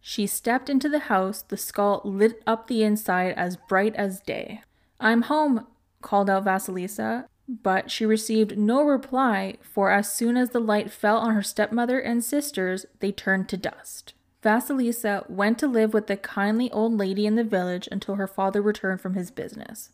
She 0.00 0.26
stepped 0.26 0.68
into 0.68 0.88
the 0.88 1.00
house, 1.00 1.42
the 1.42 1.56
skull 1.56 2.02
lit 2.04 2.42
up 2.46 2.66
the 2.66 2.82
inside 2.82 3.34
as 3.36 3.56
bright 3.56 3.94
as 3.96 4.20
day. 4.20 4.60
I'm 5.00 5.22
home, 5.22 5.66
called 6.02 6.28
out 6.28 6.44
Vasilisa, 6.44 7.26
But 7.46 7.90
she 7.90 8.06
received 8.06 8.56
no 8.56 8.82
reply, 8.82 9.58
for 9.60 9.90
as 9.90 10.12
soon 10.12 10.36
as 10.36 10.50
the 10.50 10.60
light 10.60 10.90
fell 10.90 11.18
on 11.18 11.34
her 11.34 11.42
stepmother 11.42 11.98
and 11.98 12.24
sisters, 12.24 12.86
they 13.00 13.12
turned 13.12 13.48
to 13.50 13.56
dust. 13.56 14.14
Vasilisa 14.44 15.28
went 15.30 15.58
to 15.58 15.66
live 15.66 15.94
with 15.94 16.06
the 16.06 16.18
kindly 16.18 16.70
old 16.70 16.98
lady 16.98 17.26
in 17.26 17.34
the 17.34 17.42
village 17.42 17.88
until 17.90 18.16
her 18.16 18.26
father 18.26 18.60
returned 18.60 19.00
from 19.00 19.14
his 19.14 19.30
business. 19.30 19.90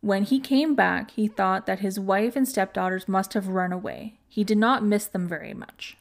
When 0.00 0.24
he 0.24 0.40
came 0.40 0.74
back, 0.74 1.10
he 1.10 1.28
thought 1.28 1.66
that 1.66 1.80
his 1.80 2.00
wife 2.00 2.34
and 2.34 2.48
stepdaughters 2.48 3.06
must 3.06 3.34
have 3.34 3.48
run 3.48 3.72
away. 3.72 4.18
He 4.26 4.42
did 4.42 4.56
not 4.56 4.82
miss 4.82 5.04
them 5.06 5.28
very 5.28 5.52
much. 5.52 5.98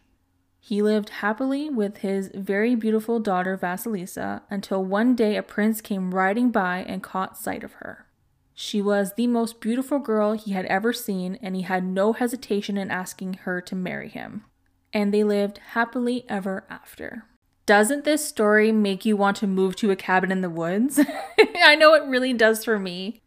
He 0.61 0.81
lived 0.81 1.09
happily 1.09 1.69
with 1.69 1.97
his 1.97 2.31
very 2.33 2.73
beautiful 2.75 3.19
daughter 3.19 3.57
Vasilisa 3.57 4.43
until 4.49 4.83
one 4.83 5.15
day 5.15 5.35
a 5.35 5.43
prince 5.43 5.81
came 5.81 6.15
riding 6.15 6.51
by 6.51 6.85
and 6.87 7.03
caught 7.03 7.37
sight 7.37 7.63
of 7.63 7.73
her. 7.73 8.05
She 8.53 8.81
was 8.81 9.13
the 9.13 9.27
most 9.27 9.59
beautiful 9.59 9.99
girl 9.99 10.33
he 10.33 10.51
had 10.51 10.65
ever 10.65 10.93
seen, 10.93 11.37
and 11.41 11.55
he 11.55 11.63
had 11.63 11.83
no 11.83 12.13
hesitation 12.13 12.77
in 12.77 12.91
asking 12.91 13.33
her 13.45 13.61
to 13.61 13.75
marry 13.75 14.09
him. 14.09 14.45
And 14.93 15.13
they 15.13 15.23
lived 15.23 15.59
happily 15.73 16.25
ever 16.29 16.65
after. 16.69 17.25
Doesn't 17.69 18.03
this 18.03 18.25
story 18.25 18.71
make 18.71 19.05
you 19.05 19.15
want 19.15 19.37
to 19.37 19.45
move 19.45 19.75
to 19.75 19.91
a 19.91 19.95
cabin 19.95 20.31
in 20.31 20.41
the 20.41 20.49
woods? 20.49 20.99
I 21.63 21.75
know 21.75 21.93
it 21.93 22.01
really 22.09 22.33
does 22.33 22.65
for 22.65 22.79
me. 22.79 23.21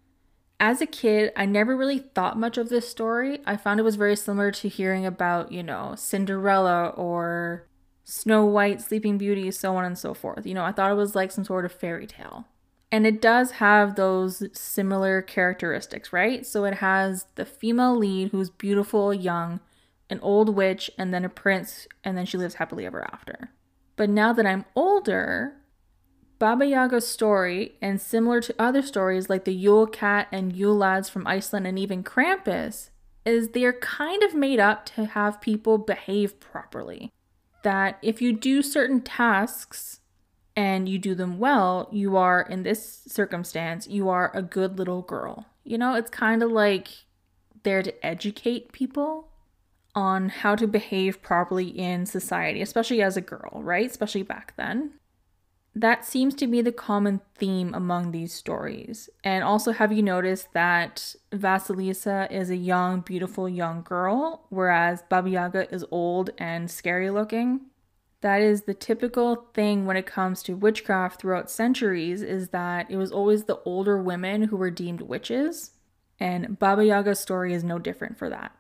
As 0.58 0.80
a 0.80 0.86
kid, 0.86 1.30
I 1.36 1.46
never 1.46 1.76
really 1.76 2.00
thought 2.00 2.36
much 2.36 2.58
of 2.58 2.68
this 2.68 2.88
story. 2.88 3.38
I 3.46 3.56
found 3.56 3.78
it 3.78 3.84
was 3.84 3.94
very 3.94 4.16
similar 4.16 4.50
to 4.50 4.68
hearing 4.68 5.06
about, 5.06 5.52
you 5.52 5.62
know, 5.62 5.94
Cinderella 5.96 6.88
or 6.96 7.68
Snow 8.02 8.44
White, 8.44 8.82
Sleeping 8.82 9.16
Beauty, 9.16 9.48
so 9.52 9.76
on 9.76 9.84
and 9.84 9.96
so 9.96 10.12
forth. 10.12 10.44
You 10.44 10.54
know, 10.54 10.64
I 10.64 10.72
thought 10.72 10.90
it 10.90 10.94
was 10.94 11.14
like 11.14 11.30
some 11.30 11.44
sort 11.44 11.64
of 11.64 11.70
fairy 11.70 12.08
tale. 12.08 12.48
And 12.90 13.06
it 13.06 13.22
does 13.22 13.52
have 13.52 13.94
those 13.94 14.42
similar 14.52 15.22
characteristics, 15.22 16.12
right? 16.12 16.44
So 16.44 16.64
it 16.64 16.78
has 16.78 17.26
the 17.36 17.44
female 17.44 17.96
lead 17.96 18.32
who's 18.32 18.50
beautiful, 18.50 19.14
young, 19.14 19.60
an 20.10 20.18
old 20.18 20.56
witch, 20.56 20.90
and 20.98 21.14
then 21.14 21.24
a 21.24 21.28
prince, 21.28 21.86
and 22.02 22.18
then 22.18 22.26
she 22.26 22.38
lives 22.38 22.54
happily 22.54 22.84
ever 22.84 23.04
after. 23.04 23.50
But 23.96 24.10
now 24.10 24.32
that 24.32 24.46
I'm 24.46 24.64
older, 24.74 25.54
Baba 26.38 26.66
Yaga's 26.66 27.06
story, 27.06 27.76
and 27.80 28.00
similar 28.00 28.40
to 28.40 28.54
other 28.58 28.82
stories 28.82 29.30
like 29.30 29.44
the 29.44 29.54
Yule 29.54 29.86
Cat 29.86 30.28
and 30.32 30.52
Yule 30.52 30.76
Lads 30.76 31.08
from 31.08 31.26
Iceland 31.26 31.66
and 31.66 31.78
even 31.78 32.02
Krampus, 32.02 32.90
is 33.24 33.50
they're 33.50 33.72
kind 33.72 34.22
of 34.22 34.34
made 34.34 34.58
up 34.58 34.84
to 34.86 35.04
have 35.04 35.40
people 35.40 35.78
behave 35.78 36.40
properly. 36.40 37.10
That 37.62 37.98
if 38.02 38.20
you 38.20 38.32
do 38.32 38.62
certain 38.62 39.02
tasks 39.02 40.00
and 40.56 40.88
you 40.88 40.98
do 40.98 41.14
them 41.14 41.38
well, 41.38 41.88
you 41.92 42.16
are, 42.16 42.42
in 42.42 42.64
this 42.64 43.02
circumstance, 43.06 43.86
you 43.86 44.08
are 44.08 44.32
a 44.34 44.42
good 44.42 44.78
little 44.78 45.02
girl. 45.02 45.46
You 45.64 45.78
know, 45.78 45.94
it's 45.94 46.10
kind 46.10 46.42
of 46.42 46.50
like 46.50 46.88
there 47.62 47.82
to 47.82 48.04
educate 48.04 48.72
people 48.72 49.28
on 49.94 50.28
how 50.28 50.54
to 50.56 50.66
behave 50.66 51.22
properly 51.22 51.68
in 51.68 52.06
society, 52.06 52.62
especially 52.62 53.02
as 53.02 53.16
a 53.16 53.20
girl, 53.20 53.60
right? 53.62 53.90
Especially 53.90 54.22
back 54.22 54.54
then. 54.56 54.94
That 55.74 56.04
seems 56.04 56.34
to 56.34 56.46
be 56.46 56.60
the 56.60 56.72
common 56.72 57.22
theme 57.34 57.72
among 57.72 58.10
these 58.10 58.34
stories. 58.34 59.08
And 59.24 59.42
also, 59.42 59.72
have 59.72 59.90
you 59.90 60.02
noticed 60.02 60.52
that 60.52 61.14
Vasilisa 61.32 62.30
is 62.30 62.50
a 62.50 62.56
young, 62.56 63.00
beautiful 63.00 63.48
young 63.48 63.82
girl, 63.82 64.46
whereas 64.50 65.02
Baba 65.08 65.30
Yaga 65.30 65.72
is 65.74 65.84
old 65.90 66.30
and 66.36 66.70
scary 66.70 67.10
looking? 67.10 67.62
that 68.22 68.40
is 68.40 68.62
the 68.62 68.74
typical 68.74 69.48
thing 69.52 69.84
when 69.84 69.96
it 69.96 70.06
comes 70.06 70.42
to 70.44 70.56
witchcraft 70.56 71.20
throughout 71.20 71.50
centuries 71.50 72.22
is 72.22 72.48
that 72.48 72.90
it 72.90 72.96
was 72.96 73.12
always 73.12 73.44
the 73.44 73.60
older 73.64 74.00
women 74.00 74.44
who 74.44 74.56
were 74.56 74.70
deemed 74.70 75.02
witches 75.02 75.72
and 76.18 76.58
baba 76.58 76.84
yaga's 76.84 77.20
story 77.20 77.52
is 77.52 77.62
no 77.62 77.78
different 77.78 78.16
for 78.16 78.30
that 78.30 78.56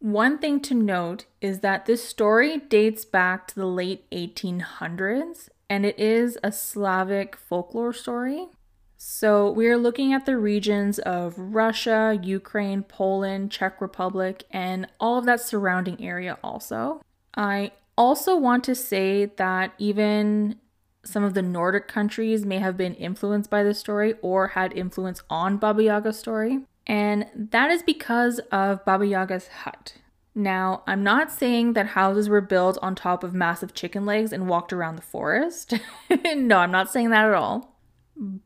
one 0.00 0.38
thing 0.38 0.60
to 0.60 0.74
note 0.74 1.26
is 1.40 1.60
that 1.60 1.86
this 1.86 2.02
story 2.04 2.58
dates 2.58 3.04
back 3.04 3.46
to 3.46 3.54
the 3.54 3.66
late 3.66 4.08
1800s 4.10 5.48
and 5.68 5.86
it 5.86 5.98
is 5.98 6.36
a 6.42 6.50
slavic 6.50 7.36
folklore 7.36 7.92
story 7.92 8.48
so 8.96 9.50
we 9.50 9.66
are 9.68 9.78
looking 9.78 10.12
at 10.12 10.26
the 10.26 10.36
regions 10.36 10.98
of 11.00 11.38
russia 11.38 12.18
ukraine 12.22 12.82
poland 12.82 13.50
czech 13.50 13.80
republic 13.80 14.44
and 14.50 14.86
all 14.98 15.18
of 15.18 15.26
that 15.26 15.40
surrounding 15.40 16.02
area 16.02 16.36
also 16.42 17.00
I 17.34 17.72
also 17.96 18.36
want 18.36 18.64
to 18.64 18.74
say 18.74 19.26
that 19.36 19.74
even 19.78 20.56
some 21.04 21.24
of 21.24 21.34
the 21.34 21.42
Nordic 21.42 21.88
countries 21.88 22.44
may 22.44 22.58
have 22.58 22.76
been 22.76 22.94
influenced 22.94 23.50
by 23.50 23.62
the 23.62 23.74
story 23.74 24.14
or 24.20 24.48
had 24.48 24.72
influence 24.72 25.22
on 25.30 25.56
Baba 25.56 25.82
Yaga's 25.84 26.18
story. 26.18 26.60
And 26.90 27.26
that 27.36 27.70
is 27.70 27.84
because 27.84 28.40
of 28.50 28.84
Baba 28.84 29.06
Yaga's 29.06 29.46
hut. 29.46 29.94
Now, 30.34 30.82
I'm 30.88 31.04
not 31.04 31.30
saying 31.30 31.74
that 31.74 31.86
houses 31.86 32.28
were 32.28 32.40
built 32.40 32.78
on 32.82 32.96
top 32.96 33.22
of 33.22 33.32
massive 33.32 33.74
chicken 33.74 34.04
legs 34.04 34.32
and 34.32 34.48
walked 34.48 34.72
around 34.72 34.96
the 34.96 35.02
forest. 35.02 35.74
no, 36.34 36.58
I'm 36.58 36.72
not 36.72 36.90
saying 36.90 37.10
that 37.10 37.26
at 37.26 37.34
all. 37.34 37.78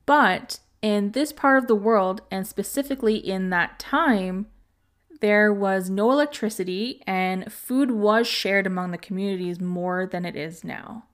But 0.04 0.61
in 0.83 1.12
this 1.12 1.33
part 1.33 1.57
of 1.57 1.68
the 1.68 1.74
world, 1.74 2.20
and 2.30 2.46
specifically 2.46 3.16
in 3.16 3.48
that 3.48 3.78
time, 3.78 4.48
there 5.22 5.50
was 5.50 5.88
no 5.88 6.11
electricity 6.12 7.02
and 7.07 7.50
food 7.50 7.92
was 7.92 8.26
shared 8.26 8.66
among 8.66 8.90
the 8.90 8.98
communities 8.98 9.59
more 9.59 10.04
than 10.04 10.26
it 10.26 10.37
is 10.37 10.62
now. 10.62 11.04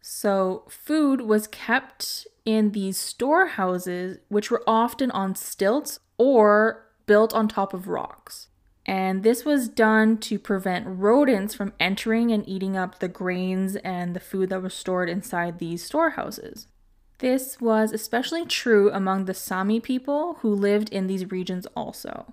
So, 0.00 0.64
food 0.70 1.20
was 1.20 1.48
kept 1.48 2.26
in 2.46 2.72
these 2.72 2.96
storehouses, 2.96 4.20
which 4.28 4.50
were 4.50 4.64
often 4.66 5.10
on 5.10 5.34
stilts 5.34 6.00
or 6.18 6.84
built 7.06 7.32
on 7.32 7.48
top 7.48 7.72
of 7.72 7.88
rocks. 7.88 8.48
And 8.84 9.22
this 9.22 9.44
was 9.44 9.68
done 9.68 10.18
to 10.18 10.38
prevent 10.38 10.86
rodents 10.86 11.54
from 11.54 11.74
entering 11.78 12.32
and 12.32 12.46
eating 12.48 12.76
up 12.76 12.98
the 12.98 13.08
grains 13.08 13.76
and 13.76 14.14
the 14.14 14.20
food 14.20 14.48
that 14.50 14.62
was 14.62 14.74
stored 14.74 15.08
inside 15.08 15.58
these 15.58 15.84
storehouses. 15.84 16.68
This 17.18 17.60
was 17.60 17.92
especially 17.92 18.46
true 18.46 18.90
among 18.90 19.24
the 19.24 19.34
Sami 19.34 19.80
people 19.80 20.38
who 20.40 20.54
lived 20.54 20.88
in 20.90 21.06
these 21.06 21.30
regions 21.30 21.66
also. 21.74 22.32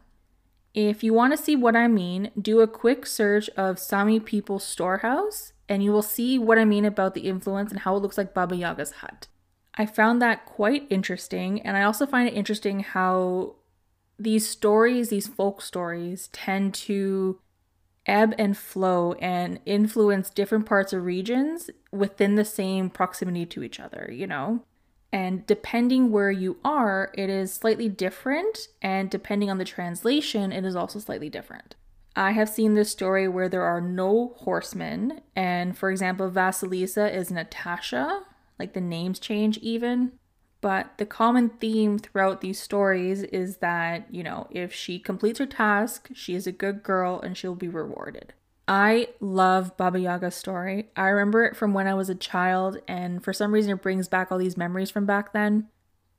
If 0.73 1.03
you 1.03 1.13
want 1.13 1.35
to 1.35 1.41
see 1.41 1.55
what 1.55 1.75
I 1.75 1.87
mean, 1.87 2.31
do 2.39 2.61
a 2.61 2.67
quick 2.67 3.05
search 3.05 3.49
of 3.51 3.79
Sami 3.79 4.19
People 4.19 4.59
Storehouse 4.59 5.53
and 5.67 5.83
you 5.83 5.91
will 5.91 6.01
see 6.01 6.37
what 6.37 6.59
I 6.59 6.65
mean 6.65 6.85
about 6.85 7.13
the 7.13 7.21
influence 7.21 7.71
and 7.71 7.81
how 7.81 7.95
it 7.95 7.99
looks 7.99 8.17
like 8.17 8.33
Baba 8.33 8.55
Yaga's 8.55 8.91
hut. 8.91 9.27
I 9.73 9.85
found 9.85 10.21
that 10.21 10.45
quite 10.45 10.87
interesting, 10.89 11.61
and 11.61 11.75
I 11.75 11.83
also 11.83 12.05
find 12.05 12.29
it 12.29 12.33
interesting 12.33 12.79
how 12.81 13.55
these 14.17 14.47
stories, 14.47 15.09
these 15.09 15.27
folk 15.27 15.61
stories, 15.61 16.29
tend 16.31 16.73
to 16.73 17.39
ebb 18.05 18.33
and 18.37 18.57
flow 18.57 19.13
and 19.13 19.59
influence 19.65 20.29
different 20.29 20.65
parts 20.65 20.93
of 20.93 21.03
regions 21.03 21.69
within 21.91 22.35
the 22.35 22.45
same 22.45 22.89
proximity 22.89 23.45
to 23.45 23.63
each 23.63 23.79
other, 23.79 24.09
you 24.11 24.27
know? 24.27 24.63
And 25.11 25.45
depending 25.47 26.11
where 26.11 26.31
you 26.31 26.57
are, 26.63 27.11
it 27.13 27.29
is 27.29 27.53
slightly 27.53 27.87
different. 27.87 28.67
And 28.81 29.09
depending 29.09 29.49
on 29.49 29.57
the 29.57 29.65
translation, 29.65 30.51
it 30.51 30.65
is 30.65 30.75
also 30.75 30.99
slightly 30.99 31.29
different. 31.29 31.75
I 32.17 32.31
have 32.31 32.49
seen 32.49 32.73
this 32.75 32.91
story 32.91 33.27
where 33.27 33.49
there 33.49 33.63
are 33.63 33.81
no 33.81 34.33
horsemen. 34.37 35.21
And 35.35 35.77
for 35.77 35.89
example, 35.89 36.29
Vasilisa 36.29 37.13
is 37.13 37.31
Natasha, 37.31 38.23
like 38.59 38.73
the 38.73 38.81
names 38.81 39.19
change 39.19 39.57
even. 39.59 40.13
But 40.65 40.97
the 40.97 41.05
common 41.05 41.49
theme 41.49 41.99
throughout 41.99 42.41
these 42.41 42.59
stories 42.59 43.21
is 43.21 43.57
that, 43.57 44.07
you 44.11 44.23
know, 44.23 44.47
if 44.49 44.73
she 44.73 44.97
completes 44.97 45.37
her 45.37 45.45
task, 45.45 46.09
she 46.15 46.33
is 46.33 46.47
a 46.47 46.51
good 46.51 46.81
girl 46.81 47.21
and 47.21 47.37
she'll 47.37 47.53
be 47.53 47.67
rewarded. 47.67 48.33
I 48.67 49.09
love 49.19 49.77
Baba 49.77 49.99
Yaga's 49.99 50.33
story. 50.33 50.89
I 50.95 51.09
remember 51.09 51.45
it 51.45 51.55
from 51.55 51.75
when 51.75 51.85
I 51.85 51.93
was 51.93 52.09
a 52.09 52.15
child, 52.15 52.79
and 52.87 53.23
for 53.23 53.31
some 53.31 53.51
reason, 53.51 53.73
it 53.73 53.83
brings 53.83 54.07
back 54.07 54.31
all 54.31 54.39
these 54.39 54.57
memories 54.57 54.89
from 54.89 55.05
back 55.05 55.33
then. 55.33 55.67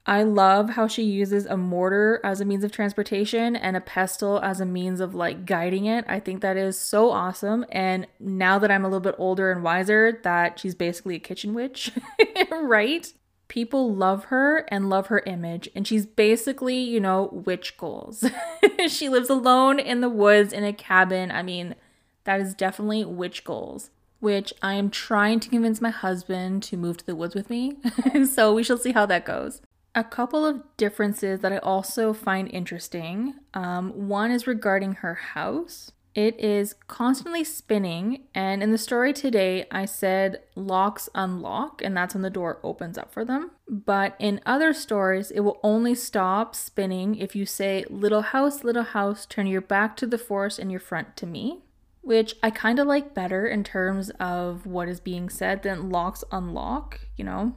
I 0.06 0.22
love 0.22 0.70
how 0.70 0.86
she 0.86 1.02
uses 1.02 1.46
a 1.46 1.56
mortar 1.56 2.20
as 2.22 2.40
a 2.40 2.44
means 2.44 2.62
of 2.62 2.70
transportation 2.70 3.56
and 3.56 3.76
a 3.76 3.80
pestle 3.80 4.38
as 4.38 4.60
a 4.60 4.64
means 4.64 5.00
of 5.00 5.12
like 5.12 5.44
guiding 5.44 5.86
it. 5.86 6.04
I 6.06 6.20
think 6.20 6.40
that 6.42 6.56
is 6.56 6.78
so 6.78 7.10
awesome. 7.10 7.66
And 7.72 8.06
now 8.20 8.60
that 8.60 8.70
I'm 8.70 8.84
a 8.84 8.86
little 8.86 9.00
bit 9.00 9.16
older 9.18 9.50
and 9.50 9.64
wiser, 9.64 10.20
that 10.22 10.60
she's 10.60 10.76
basically 10.76 11.16
a 11.16 11.18
kitchen 11.18 11.52
witch, 11.52 11.90
right? 12.52 13.12
People 13.48 13.94
love 13.94 14.24
her 14.24 14.66
and 14.68 14.90
love 14.90 15.06
her 15.06 15.22
image, 15.26 15.68
and 15.74 15.86
she's 15.86 16.04
basically, 16.04 16.78
you 16.78 17.00
know, 17.00 17.30
witch 17.32 17.76
goals. 17.76 18.24
she 18.88 19.08
lives 19.08 19.30
alone 19.30 19.78
in 19.78 20.00
the 20.00 20.08
woods 20.08 20.52
in 20.52 20.64
a 20.64 20.72
cabin. 20.72 21.30
I 21.30 21.42
mean, 21.42 21.76
that 22.24 22.40
is 22.40 22.54
definitely 22.54 23.04
witch 23.04 23.44
goals, 23.44 23.90
which 24.18 24.52
I 24.62 24.74
am 24.74 24.90
trying 24.90 25.40
to 25.40 25.48
convince 25.48 25.80
my 25.80 25.90
husband 25.90 26.62
to 26.64 26.76
move 26.76 26.96
to 26.98 27.06
the 27.06 27.14
woods 27.14 27.34
with 27.34 27.48
me. 27.48 27.76
so 28.28 28.52
we 28.52 28.64
shall 28.64 28.78
see 28.78 28.92
how 28.92 29.06
that 29.06 29.24
goes. 29.24 29.62
A 29.94 30.04
couple 30.04 30.44
of 30.44 30.62
differences 30.76 31.40
that 31.40 31.52
I 31.52 31.58
also 31.58 32.12
find 32.12 32.50
interesting. 32.50 33.34
Um, 33.54 34.08
one 34.08 34.30
is 34.30 34.46
regarding 34.46 34.94
her 34.94 35.14
house. 35.14 35.92
It 36.16 36.40
is 36.40 36.74
constantly 36.88 37.44
spinning, 37.44 38.22
and 38.34 38.62
in 38.62 38.72
the 38.72 38.78
story 38.78 39.12
today, 39.12 39.66
I 39.70 39.84
said 39.84 40.40
locks 40.54 41.10
unlock, 41.14 41.82
and 41.82 41.94
that's 41.94 42.14
when 42.14 42.22
the 42.22 42.30
door 42.30 42.58
opens 42.62 42.96
up 42.96 43.12
for 43.12 43.22
them. 43.22 43.50
But 43.68 44.16
in 44.18 44.40
other 44.46 44.72
stories, 44.72 45.30
it 45.30 45.40
will 45.40 45.60
only 45.62 45.94
stop 45.94 46.54
spinning 46.54 47.16
if 47.16 47.36
you 47.36 47.44
say, 47.44 47.84
Little 47.90 48.22
house, 48.22 48.64
little 48.64 48.82
house, 48.82 49.26
turn 49.26 49.46
your 49.46 49.60
back 49.60 49.94
to 49.98 50.06
the 50.06 50.16
forest 50.16 50.58
and 50.58 50.70
your 50.70 50.80
front 50.80 51.18
to 51.18 51.26
me, 51.26 51.60
which 52.00 52.34
I 52.42 52.48
kind 52.48 52.78
of 52.78 52.86
like 52.86 53.12
better 53.12 53.46
in 53.46 53.62
terms 53.62 54.08
of 54.18 54.64
what 54.64 54.88
is 54.88 55.00
being 55.00 55.28
said 55.28 55.62
than 55.62 55.90
locks 55.90 56.24
unlock, 56.32 56.98
you 57.18 57.26
know? 57.26 57.56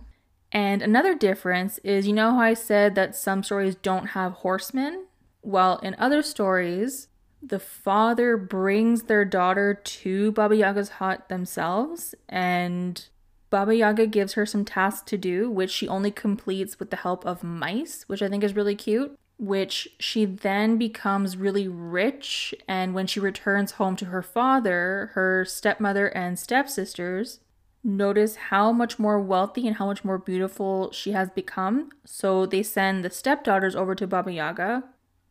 And 0.51 0.81
another 0.81 1.15
difference 1.15 1.77
is 1.77 2.07
you 2.07 2.13
know 2.13 2.31
how 2.31 2.41
I 2.41 2.55
said 2.55 2.95
that 2.95 3.15
some 3.15 3.41
stories 3.41 3.75
don't 3.75 4.07
have 4.07 4.33
horsemen? 4.33 5.05
Well, 5.41 5.77
in 5.77 5.95
other 5.97 6.21
stories, 6.21 7.07
the 7.41 7.59
father 7.59 8.37
brings 8.37 9.03
their 9.03 9.25
daughter 9.25 9.73
to 9.73 10.31
Baba 10.33 10.55
Yaga's 10.55 10.89
hut 10.89 11.29
themselves, 11.29 12.15
and 12.27 13.05
Baba 13.49 13.75
Yaga 13.75 14.07
gives 14.07 14.33
her 14.33 14.45
some 14.45 14.65
tasks 14.65 15.03
to 15.09 15.17
do, 15.17 15.49
which 15.49 15.71
she 15.71 15.87
only 15.87 16.11
completes 16.11 16.79
with 16.79 16.89
the 16.89 16.97
help 16.97 17.25
of 17.25 17.43
mice, 17.43 18.03
which 18.07 18.21
I 18.21 18.29
think 18.29 18.43
is 18.43 18.55
really 18.55 18.75
cute. 18.75 19.17
Which 19.37 19.87
she 19.99 20.25
then 20.25 20.77
becomes 20.77 21.37
really 21.37 21.67
rich, 21.67 22.53
and 22.67 22.93
when 22.93 23.07
she 23.07 23.21
returns 23.21 23.71
home 23.73 23.95
to 23.95 24.05
her 24.05 24.21
father, 24.21 25.11
her 25.13 25.45
stepmother 25.45 26.07
and 26.07 26.37
stepsisters 26.37 27.39
notice 27.81 28.35
how 28.35 28.73
much 28.73 28.99
more 28.99 29.17
wealthy 29.17 29.65
and 29.65 29.77
how 29.77 29.85
much 29.85 30.03
more 30.03 30.17
beautiful 30.17 30.91
she 30.91 31.13
has 31.13 31.29
become. 31.29 31.89
So 32.05 32.45
they 32.45 32.63
send 32.63 33.05
the 33.05 33.09
stepdaughters 33.09 33.77
over 33.77 33.95
to 33.95 34.05
Baba 34.05 34.33
Yaga, 34.33 34.83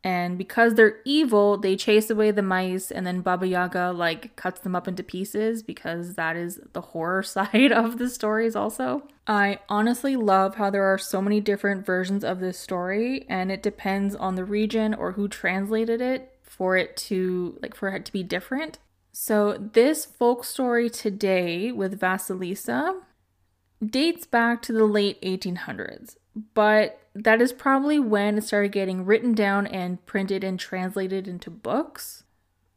and 0.04 0.38
because 0.38 0.74
they're 0.74 0.98
evil, 1.04 1.58
they 1.58 1.76
chase 1.76 2.08
away 2.08 2.30
the 2.30 2.42
mice 2.42 2.90
and 2.90 3.06
then 3.06 3.20
Baba 3.20 3.46
Yaga 3.46 3.92
like 3.92 4.36
cuts 4.36 4.60
them 4.60 4.76
up 4.76 4.86
into 4.86 5.02
pieces 5.02 5.62
because 5.62 6.14
that 6.14 6.36
is 6.36 6.60
the 6.72 6.80
horror 6.80 7.22
side 7.24 7.72
of 7.72 7.98
the 7.98 8.08
stories 8.08 8.54
also. 8.54 9.02
I 9.26 9.58
honestly 9.68 10.16
love 10.16 10.54
how 10.54 10.70
there 10.70 10.84
are 10.84 10.98
so 10.98 11.20
many 11.20 11.40
different 11.40 11.84
versions 11.84 12.24
of 12.24 12.40
this 12.40 12.58
story 12.58 13.26
and 13.28 13.50
it 13.50 13.62
depends 13.62 14.14
on 14.14 14.36
the 14.36 14.44
region 14.44 14.94
or 14.94 15.12
who 15.12 15.28
translated 15.28 16.00
it 16.00 16.32
for 16.42 16.76
it 16.76 16.96
to 16.96 17.58
like 17.60 17.74
for 17.74 17.88
it 17.88 18.04
to 18.04 18.12
be 18.12 18.22
different. 18.22 18.78
So 19.12 19.58
this 19.72 20.04
folk 20.04 20.44
story 20.44 20.88
today 20.88 21.72
with 21.72 22.00
Vasilisa 22.00 23.00
dates 23.84 24.26
back 24.26 24.62
to 24.62 24.72
the 24.72 24.84
late 24.84 25.20
1800s, 25.22 26.16
but 26.54 27.00
that 27.14 27.40
is 27.40 27.52
probably 27.52 27.98
when 27.98 28.38
it 28.38 28.44
started 28.44 28.72
getting 28.72 29.04
written 29.04 29.32
down 29.32 29.66
and 29.66 30.04
printed 30.06 30.44
and 30.44 30.58
translated 30.58 31.26
into 31.26 31.50
books. 31.50 32.24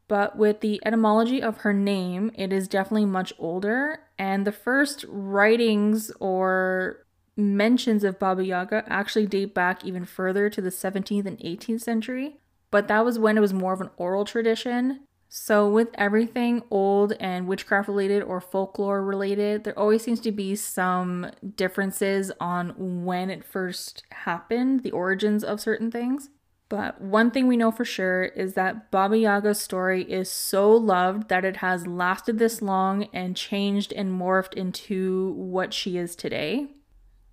But 0.08 0.38
with 0.38 0.60
the 0.60 0.82
etymology 0.86 1.42
of 1.42 1.58
her 1.58 1.72
name, 1.72 2.32
it 2.36 2.52
is 2.52 2.68
definitely 2.68 3.06
much 3.06 3.32
older, 3.40 4.02
and 4.20 4.46
the 4.46 4.52
first 4.52 5.06
writings 5.08 6.12
or 6.20 7.06
mentions 7.38 8.04
of 8.04 8.20
Baba 8.20 8.44
Yaga 8.44 8.84
actually 8.88 9.26
date 9.26 9.54
back 9.54 9.86
even 9.86 10.06
further 10.06 10.50
to 10.50 10.62
the 10.62 10.70
17th 10.70 11.26
and 11.26 11.40
18th 11.40 11.82
century. 11.82 12.38
But 12.72 12.88
that 12.88 13.06
was 13.06 13.20
when 13.20 13.38
it 13.38 13.42
was 13.42 13.54
more 13.54 13.74
of 13.74 13.82
an 13.82 13.90
oral 13.98 14.26
tradition, 14.26 15.02
so, 15.34 15.66
with 15.70 15.88
everything 15.94 16.62
old 16.70 17.14
and 17.14 17.48
witchcraft 17.48 17.88
related 17.88 18.22
or 18.22 18.42
folklore 18.42 19.02
related, 19.02 19.64
there 19.64 19.80
always 19.80 20.04
seems 20.04 20.20
to 20.20 20.32
be 20.34 20.58
some 20.58 21.32
differences 21.56 22.34
on 22.42 23.06
when 23.06 23.30
it 23.30 23.46
first 23.46 24.04
happened, 24.12 24.84
the 24.84 24.92
origins 24.92 25.46
of 25.46 25.62
certain 25.62 25.90
things. 25.90 26.32
But 26.68 27.00
one 27.00 27.32
thing 27.32 27.48
we 27.48 27.56
know 27.56 27.72
for 27.72 27.86
sure 27.86 28.26
is 28.26 28.56
that 28.56 28.92
Baba 28.92 29.18
Yaga's 29.18 29.62
story 29.62 30.04
is 30.04 30.30
so 30.30 30.70
loved 30.70 31.30
that 31.30 31.46
it 31.46 31.58
has 31.58 31.88
lasted 31.88 32.38
this 32.38 32.62
long 32.62 33.06
and 33.14 33.34
changed 33.34 33.94
and 33.94 34.12
morphed 34.12 34.56
into 34.56 35.32
what 35.38 35.74
she 35.74 35.98
is 35.98 36.14
today. 36.14 36.68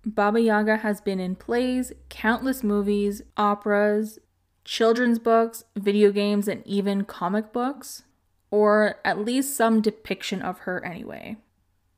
Baba 0.05 0.39
Yaga 0.39 0.77
has 0.77 1.01
been 1.01 1.19
in 1.19 1.35
plays, 1.35 1.91
countless 2.07 2.63
movies, 2.63 3.21
operas, 3.35 4.19
children's 4.69 5.17
books, 5.17 5.63
video 5.75 6.11
games, 6.11 6.47
and 6.47 6.61
even 6.65 7.03
comic 7.03 7.51
books, 7.51 8.03
or 8.51 8.99
at 9.03 9.17
least 9.17 9.57
some 9.57 9.81
depiction 9.81 10.43
of 10.43 10.59
her 10.59 10.85
anyway. 10.85 11.35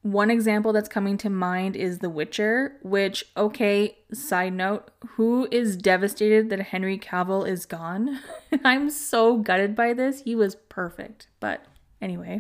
One 0.04 0.32
example 0.32 0.72
that's 0.72 0.88
coming 0.88 1.18
to 1.18 1.30
mind 1.30 1.76
is 1.76 2.00
The 2.00 2.10
Witcher, 2.10 2.78
which, 2.82 3.26
okay, 3.36 3.98
side 4.14 4.54
note, 4.54 4.90
who 5.16 5.50
is 5.52 5.76
devastated 5.76 6.50
that 6.50 6.62
Henry 6.62 6.98
Cavill 6.98 7.46
is 7.46 7.66
gone? 7.66 8.20
I'm 8.64 8.90
so 8.90 9.38
gutted 9.38 9.76
by 9.76 9.94
this. 9.94 10.22
He 10.22 10.34
was 10.34 10.56
perfect. 10.56 11.28
But 11.42 11.66
anyway, 12.02 12.40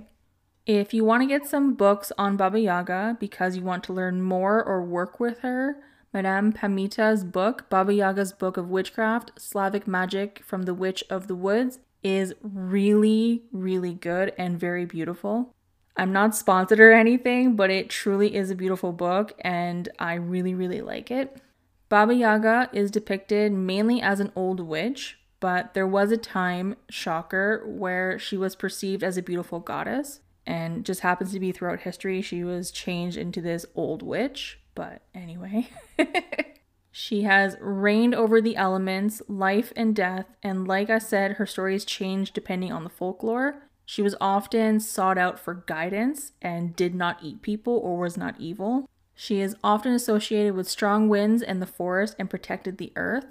if 0.65 0.94
you 0.94 1.04
want 1.04 1.24
to 1.24 1.28
get 1.28 1.46
some 1.46 1.74
books 1.74 2.10
on 2.17 2.38
Baba 2.38 2.62
Yaga 2.62 3.17
because 3.20 3.58
you 3.58 3.63
want 3.63 3.84
to 3.84 3.94
learn 3.94 4.22
more 4.22 4.63
or 4.63 4.82
work 4.82 5.20
with 5.20 5.39
her, 5.39 5.76
Madame 6.13 6.52
Pamita's 6.52 7.24
book, 7.24 7.69
Baba 7.69 7.93
Yaga's 7.93 8.34
Book 8.34 8.58
of 8.58 8.69
Witchcraft, 8.69 9.32
Slavic 9.38 9.88
Magic 9.88 10.41
from 10.45 10.63
the 10.63 10.74
Witch 10.74 11.04
of 11.10 11.28
the 11.28 11.36
Woods, 11.36 11.80
is 12.04 12.34
really, 12.41 13.43
really 13.52 13.93
good 13.93 14.34
and 14.38 14.60
very 14.60 14.86
beautiful. 14.86 15.54
I'm 15.95 16.12
not 16.12 16.36
sponsored 16.36 16.80
or 16.80 16.91
anything, 16.91 17.56
but 17.56 17.69
it 17.69 17.89
truly 17.89 18.36
is 18.36 18.50
a 18.50 18.56
beautiful 18.56 18.91
book 18.91 19.34
and 19.41 19.88
I 20.00 20.15
really, 20.15 20.54
really 20.54 20.82
like 20.82 21.12
it. 21.12 21.41
Baba 21.89 22.13
Yaga 22.13 22.69
is 22.74 22.91
depicted 22.91 23.52
mainly 23.52 24.02
as 24.02 24.19
an 24.19 24.32
old 24.36 24.62
witch, 24.62 25.19
but 25.41 25.74
there 25.74 25.88
was 25.88 26.12
a 26.12 26.17
time, 26.17 26.76
shocker, 26.89 27.63
where 27.65 28.17
she 28.17 28.38
was 28.38 28.56
perceived 28.56 29.04
as 29.04 29.17
a 29.17 29.21
beautiful 29.21 29.60
goddess, 29.60 30.21
and 30.47 30.86
just 30.86 31.02
happens 31.02 31.34
to 31.34 31.39
be 31.39 31.52
throughout 31.52 31.82
history 31.82 32.21
she 32.21 32.43
was 32.43 32.71
changed 32.71 33.17
into 33.17 33.41
this 33.41 33.65
old 33.76 34.02
witch. 34.02 34.61
But 34.76 35.02
anyway, 35.14 35.70
she 36.92 37.24
has 37.24 37.58
reigned 37.60 38.16
over 38.16 38.42
the 38.42 38.56
elements, 38.56 39.22
life 39.28 39.74
and 39.76 39.96
death, 39.96 40.28
and 40.42 40.68
like 40.68 40.90
I 40.90 41.00
said, 41.00 41.34
her 41.34 41.46
stories 41.46 41.86
change 41.86 42.32
depending 42.32 42.72
on 42.72 42.84
the 42.84 42.90
folklore. 42.90 43.64
She 43.86 44.02
was 44.02 44.16
often 44.22 44.80
sought 44.80 45.18
out 45.18 45.40
for 45.40 45.54
guidance 45.54 46.32
and 46.42 46.76
did 46.76 46.96
not 46.96 47.20
eat 47.22 47.42
people 47.42 47.78
or 47.78 48.00
was 48.00 48.16
not 48.16 48.40
evil. 48.40 48.88
She 49.14 49.42
is 49.42 49.56
often 49.64 49.94
associated 49.94 50.56
with 50.56 50.70
strong 50.70 51.10
winds 51.10 51.44
and 51.44 51.62
the 51.62 51.68
forest 51.68 52.16
and 52.18 52.30
protected 52.30 52.78
the 52.78 52.94
earth. 52.96 53.26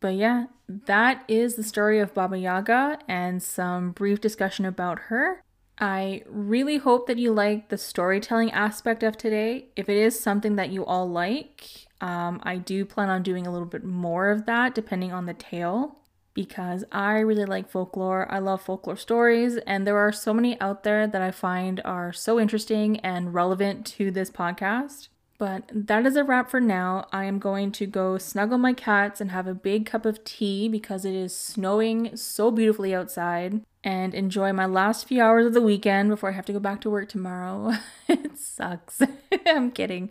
But 0.00 0.14
yeah, 0.14 0.46
that 0.68 1.24
is 1.28 1.54
the 1.54 1.62
story 1.62 1.98
of 1.98 2.12
Baba 2.12 2.38
Yaga 2.38 2.98
and 3.08 3.42
some 3.42 3.92
brief 3.92 4.20
discussion 4.20 4.64
about 4.64 4.98
her. 5.08 5.42
I 5.82 6.22
really 6.28 6.76
hope 6.76 7.08
that 7.08 7.18
you 7.18 7.32
like 7.32 7.68
the 7.68 7.76
storytelling 7.76 8.52
aspect 8.52 9.02
of 9.02 9.16
today. 9.16 9.66
If 9.74 9.88
it 9.88 9.96
is 9.96 10.18
something 10.18 10.54
that 10.54 10.70
you 10.70 10.84
all 10.84 11.10
like, 11.10 11.88
um, 12.00 12.40
I 12.44 12.58
do 12.58 12.84
plan 12.84 13.08
on 13.08 13.24
doing 13.24 13.48
a 13.48 13.50
little 13.50 13.66
bit 13.66 13.82
more 13.82 14.30
of 14.30 14.46
that 14.46 14.76
depending 14.76 15.12
on 15.12 15.26
the 15.26 15.34
tale 15.34 15.98
because 16.34 16.84
I 16.92 17.18
really 17.18 17.46
like 17.46 17.68
folklore. 17.68 18.30
I 18.30 18.38
love 18.38 18.62
folklore 18.62 18.96
stories, 18.96 19.56
and 19.66 19.84
there 19.84 19.98
are 19.98 20.12
so 20.12 20.32
many 20.32 20.58
out 20.60 20.84
there 20.84 21.08
that 21.08 21.20
I 21.20 21.32
find 21.32 21.80
are 21.84 22.12
so 22.12 22.38
interesting 22.38 23.00
and 23.00 23.34
relevant 23.34 23.84
to 23.86 24.12
this 24.12 24.30
podcast. 24.30 25.08
But 25.42 25.72
that 25.74 26.06
is 26.06 26.14
a 26.14 26.22
wrap 26.22 26.50
for 26.50 26.60
now. 26.60 27.08
I 27.10 27.24
am 27.24 27.40
going 27.40 27.72
to 27.72 27.84
go 27.84 28.16
snuggle 28.16 28.58
my 28.58 28.72
cats 28.72 29.20
and 29.20 29.32
have 29.32 29.48
a 29.48 29.54
big 29.54 29.86
cup 29.86 30.06
of 30.06 30.22
tea 30.22 30.68
because 30.68 31.04
it 31.04 31.16
is 31.16 31.34
snowing 31.34 32.16
so 32.16 32.52
beautifully 32.52 32.94
outside 32.94 33.60
and 33.82 34.14
enjoy 34.14 34.52
my 34.52 34.66
last 34.66 35.08
few 35.08 35.20
hours 35.20 35.46
of 35.46 35.52
the 35.52 35.60
weekend 35.60 36.10
before 36.10 36.28
I 36.28 36.34
have 36.34 36.44
to 36.44 36.52
go 36.52 36.60
back 36.60 36.80
to 36.82 36.90
work 36.90 37.08
tomorrow. 37.08 37.72
it 38.08 38.38
sucks. 38.38 39.02
I'm 39.48 39.72
kidding. 39.72 40.10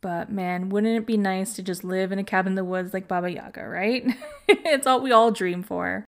But 0.00 0.32
man, 0.32 0.68
wouldn't 0.68 0.96
it 0.96 1.06
be 1.06 1.16
nice 1.16 1.54
to 1.54 1.62
just 1.62 1.84
live 1.84 2.10
in 2.10 2.18
a 2.18 2.24
cabin 2.24 2.50
in 2.50 2.56
the 2.56 2.64
woods 2.64 2.92
like 2.92 3.06
Baba 3.06 3.30
Yaga, 3.30 3.64
right? 3.64 4.04
it's 4.48 4.88
all 4.88 5.00
we 5.00 5.12
all 5.12 5.30
dream 5.30 5.62
for. 5.62 6.06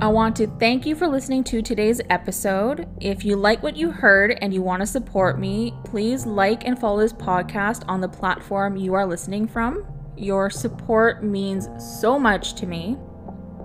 I 0.00 0.06
want 0.06 0.36
to 0.36 0.46
thank 0.46 0.86
you 0.86 0.94
for 0.94 1.08
listening 1.08 1.42
to 1.44 1.60
today's 1.60 2.00
episode. 2.08 2.86
If 3.00 3.24
you 3.24 3.34
like 3.34 3.64
what 3.64 3.76
you 3.76 3.90
heard 3.90 4.38
and 4.40 4.54
you 4.54 4.62
want 4.62 4.80
to 4.80 4.86
support 4.86 5.40
me, 5.40 5.74
please 5.84 6.24
like 6.24 6.64
and 6.64 6.78
follow 6.78 7.00
this 7.00 7.12
podcast 7.12 7.82
on 7.88 8.00
the 8.00 8.08
platform 8.08 8.76
you 8.76 8.94
are 8.94 9.04
listening 9.04 9.48
from. 9.48 9.84
Your 10.16 10.50
support 10.50 11.24
means 11.24 11.68
so 11.82 12.16
much 12.16 12.54
to 12.54 12.66
me. 12.66 12.96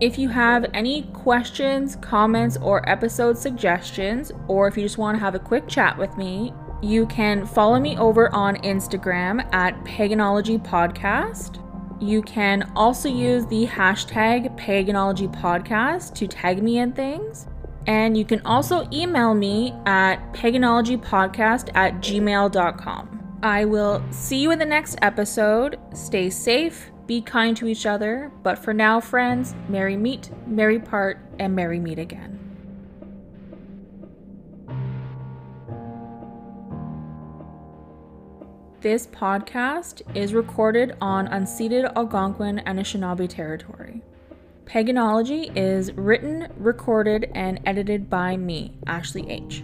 If 0.01 0.17
you 0.17 0.27
have 0.29 0.65
any 0.73 1.03
questions, 1.13 1.97
comments, 1.97 2.57
or 2.57 2.89
episode 2.89 3.37
suggestions, 3.37 4.31
or 4.47 4.67
if 4.67 4.75
you 4.75 4.81
just 4.81 4.97
want 4.97 5.15
to 5.15 5.19
have 5.19 5.35
a 5.35 5.39
quick 5.39 5.67
chat 5.67 5.95
with 5.95 6.17
me, 6.17 6.51
you 6.81 7.05
can 7.05 7.45
follow 7.45 7.79
me 7.79 7.95
over 7.97 8.33
on 8.33 8.55
Instagram 8.63 9.47
at 9.53 9.75
Paganology 9.83 10.59
Podcast. 10.65 11.62
You 11.99 12.21
can 12.21 12.71
also 12.75 13.09
use 13.09 13.45
the 13.45 13.65
hashtag 13.67 14.57
Paganology 14.59 15.33
Podcast 15.33 16.13
to 16.15 16.27
tag 16.27 16.61
me 16.61 16.79
in 16.79 16.91
things. 16.93 17.47
And 17.87 18.17
you 18.17 18.25
can 18.25 18.41
also 18.45 18.87
email 18.91 19.33
me 19.33 19.73
at 19.85 20.17
paganologypodcast 20.33 21.71
at 21.75 21.95
gmail.com. 21.95 23.39
I 23.43 23.65
will 23.65 24.01
see 24.09 24.37
you 24.37 24.51
in 24.51 24.59
the 24.59 24.65
next 24.65 24.97
episode. 25.01 25.77
Stay 25.93 26.29
safe, 26.29 26.91
Be 27.05 27.21
kind 27.21 27.57
to 27.57 27.67
each 27.67 27.85
other, 27.85 28.31
but 28.41 28.57
for 28.57 28.73
now, 28.73 29.01
friends, 29.01 29.53
merry 29.67 29.97
meet, 29.97 30.29
merry 30.47 30.79
part, 30.79 31.19
and 31.39 31.53
merry 31.53 31.79
meet 31.79 31.99
again. 31.99 32.42
This 38.83 39.07
podcast 39.07 40.01
is 40.13 40.33
recorded 40.33 40.97
on 40.99 41.29
unceded 41.29 41.89
Algonquin 41.95 42.59
and 42.59 42.77
Anishinaabe 42.77 43.29
territory. 43.29 44.01
Paganology 44.65 45.55
is 45.55 45.93
written, 45.93 46.49
recorded, 46.57 47.31
and 47.33 47.61
edited 47.65 48.09
by 48.09 48.35
me, 48.35 48.73
Ashley 48.85 49.29
H. 49.29 49.63